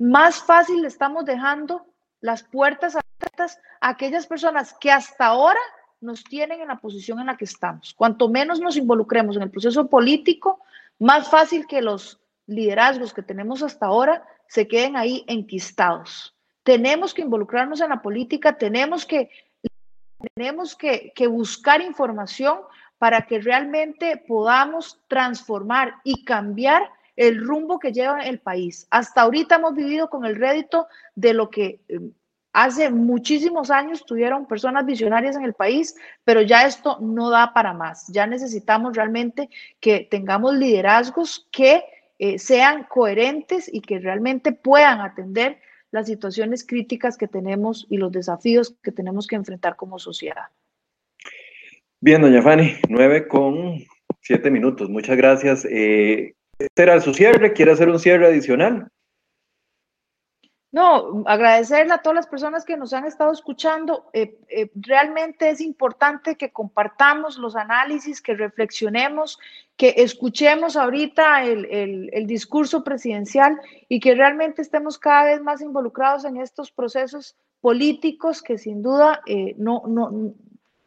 [0.00, 1.86] más fácil estamos dejando
[2.20, 5.60] las puertas abiertas a aquellas personas que hasta ahora
[6.00, 7.94] nos tienen en la posición en la que estamos.
[7.94, 10.58] Cuanto menos nos involucremos en el proceso político,
[10.98, 16.34] más fácil que los liderazgos que tenemos hasta ahora se queden ahí enquistados.
[16.64, 19.30] Tenemos que involucrarnos en la política, tenemos que,
[20.34, 22.58] tenemos que, buscar información
[22.98, 28.86] para que realmente podamos transformar y cambiar el rumbo que lleva el país.
[28.90, 32.00] Hasta ahorita hemos vivido con el rédito de lo que eh,
[32.54, 35.94] Hace muchísimos años tuvieron personas visionarias en el país,
[36.24, 38.06] pero ya esto no da para más.
[38.08, 39.48] Ya necesitamos realmente
[39.78, 41.84] que tengamos liderazgos que
[42.18, 45.60] eh, sean coherentes y que realmente puedan atender
[45.90, 50.48] las situaciones críticas que tenemos y los desafíos que tenemos que enfrentar como sociedad.
[52.00, 53.78] Bien, doña Fanny, nueve con
[54.20, 54.88] siete minutos.
[54.88, 55.64] Muchas gracias.
[55.64, 57.52] Eh, este era su cierre.
[57.52, 58.88] ¿Quiere hacer un cierre adicional?
[60.70, 64.10] No, agradecerle a todas las personas que nos han estado escuchando.
[64.12, 69.38] Eh, eh, realmente es importante que compartamos los análisis, que reflexionemos,
[69.78, 73.58] que escuchemos ahorita el, discurso presidencial
[73.88, 79.22] y que realmente estemos cada vez más involucrados en estos procesos políticos que sin duda
[79.26, 80.34] eh, no, no,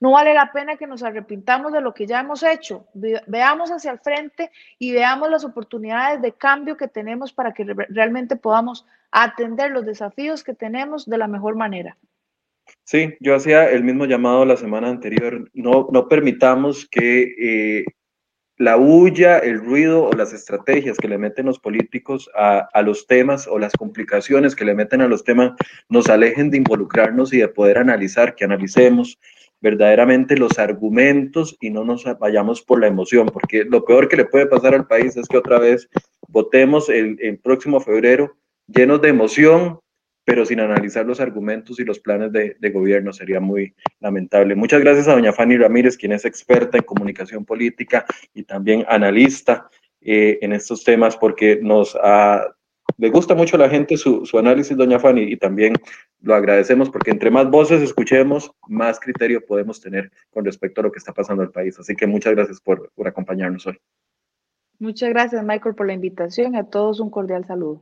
[0.01, 2.87] no vale la pena que nos arrepintamos de lo que ya hemos hecho.
[3.27, 8.35] Veamos hacia el frente y veamos las oportunidades de cambio que tenemos para que realmente
[8.35, 11.97] podamos atender los desafíos que tenemos de la mejor manera.
[12.83, 15.47] Sí, yo hacía el mismo llamado la semana anterior.
[15.53, 17.35] No, permitamos que
[17.79, 17.85] eh,
[18.57, 23.05] la bulla, el ruido o las estrategias que le meten los políticos a, a, los
[23.05, 25.51] temas o las complicaciones que le meten a los temas
[25.89, 29.19] nos alejen de involucrarnos y de poder analizar, que analicemos
[29.61, 34.25] verdaderamente los argumentos y no nos vayamos por la emoción, porque lo peor que le
[34.25, 35.87] puede pasar al país es que otra vez
[36.27, 38.35] votemos el, el próximo febrero
[38.67, 39.79] llenos de emoción,
[40.23, 43.11] pero sin analizar los argumentos y los planes de, gobierno.
[43.11, 44.55] Sería muy lamentable.
[44.55, 49.69] Muchas gracias a doña Fanny Ramírez, quien es experta en comunicación política y también analista
[49.99, 52.55] eh, en estos temas, porque nos ha
[53.01, 55.73] le gusta mucho a la gente su, su, análisis, doña Fanny, y también
[56.21, 60.91] lo agradecemos porque entre más voces escuchemos, más criterio podemos tener con respecto a lo
[60.91, 61.79] que está pasando en el país.
[61.79, 63.79] Así que muchas gracias por, por acompañarnos hoy.
[64.77, 66.55] Muchas gracias, Michael, por la invitación.
[66.55, 67.81] A todos un cordial saludo.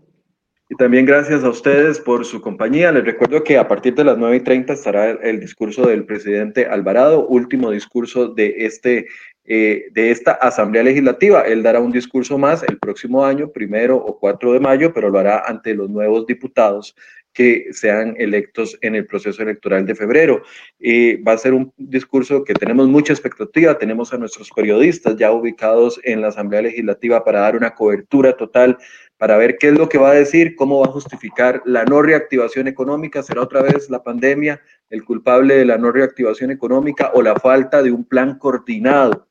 [0.70, 2.92] Y también gracias a ustedes por su compañía.
[2.94, 6.68] Les recuerdo que a partir de las 9 y 30 estará el discurso del presidente
[6.68, 9.08] Alvarado, último discurso de este
[9.46, 11.42] eh, de esta Asamblea Legislativa.
[11.42, 15.20] Él dará un discurso más el próximo año, primero o 4 de mayo, pero lo
[15.20, 16.96] hará ante los nuevos diputados
[17.34, 20.44] que sean electos en el proceso electoral de febrero.
[20.80, 25.32] Eh, va a ser un discurso que tenemos mucha expectativa, tenemos a nuestros periodistas ya
[25.32, 28.78] ubicados en la Asamblea Legislativa para dar una cobertura total,
[29.18, 32.02] para ver qué es lo que va a decir, cómo va a justificar la no
[32.02, 37.22] reactivación económica, será otra vez la pandemia el culpable de la no reactivación económica o
[37.22, 39.29] la falta de un plan coordinado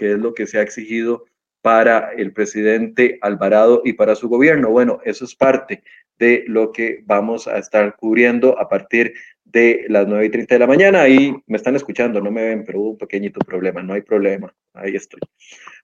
[0.00, 1.26] que es lo que se ha exigido
[1.60, 4.70] para el presidente Alvarado y para su gobierno.
[4.70, 5.82] Bueno, eso es parte
[6.18, 9.12] de lo que vamos a estar cubriendo a partir
[9.44, 11.02] de las 9 y 30 de la mañana.
[11.02, 14.54] Ahí me están escuchando, no me ven, pero hubo un pequeñito problema, no hay problema,
[14.72, 15.20] ahí estoy.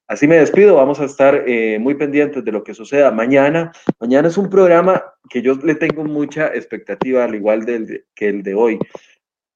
[0.08, 3.70] Así me despido, vamos a estar eh, muy pendientes de lo que suceda mañana.
[4.00, 7.66] Mañana es un programa que yo le tengo mucha expectativa, al igual
[8.14, 8.78] que el de hoy.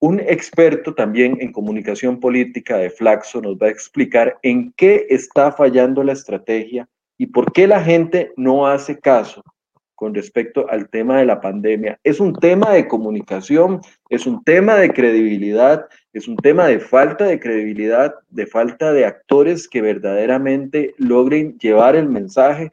[0.03, 5.53] Un experto también en comunicación política de Flaxo nos va a explicar en qué está
[5.53, 6.88] fallando la estrategia
[7.18, 9.42] y por qué la gente no hace caso
[9.94, 12.01] con respecto al tema de la pandemia.
[12.03, 15.84] Es un tema de comunicación, es un tema de credibilidad,
[16.14, 21.94] es un tema de falta de credibilidad, de falta de actores que verdaderamente logren llevar
[21.94, 22.72] el mensaje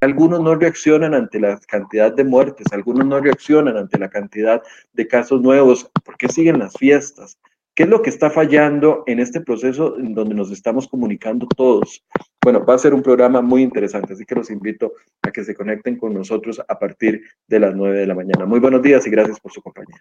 [0.00, 5.06] algunos no reaccionan ante la cantidad de muertes, algunos no reaccionan ante la cantidad de
[5.06, 5.90] casos nuevos.
[6.04, 7.38] ¿Por qué siguen las fiestas?
[7.74, 12.04] ¿Qué es lo que está fallando en este proceso en donde nos estamos comunicando todos?
[12.42, 15.54] Bueno, va a ser un programa muy interesante, así que los invito a que se
[15.54, 18.44] conecten con nosotros a partir de las 9 de la mañana.
[18.44, 20.00] Muy buenos días y gracias por su compañía.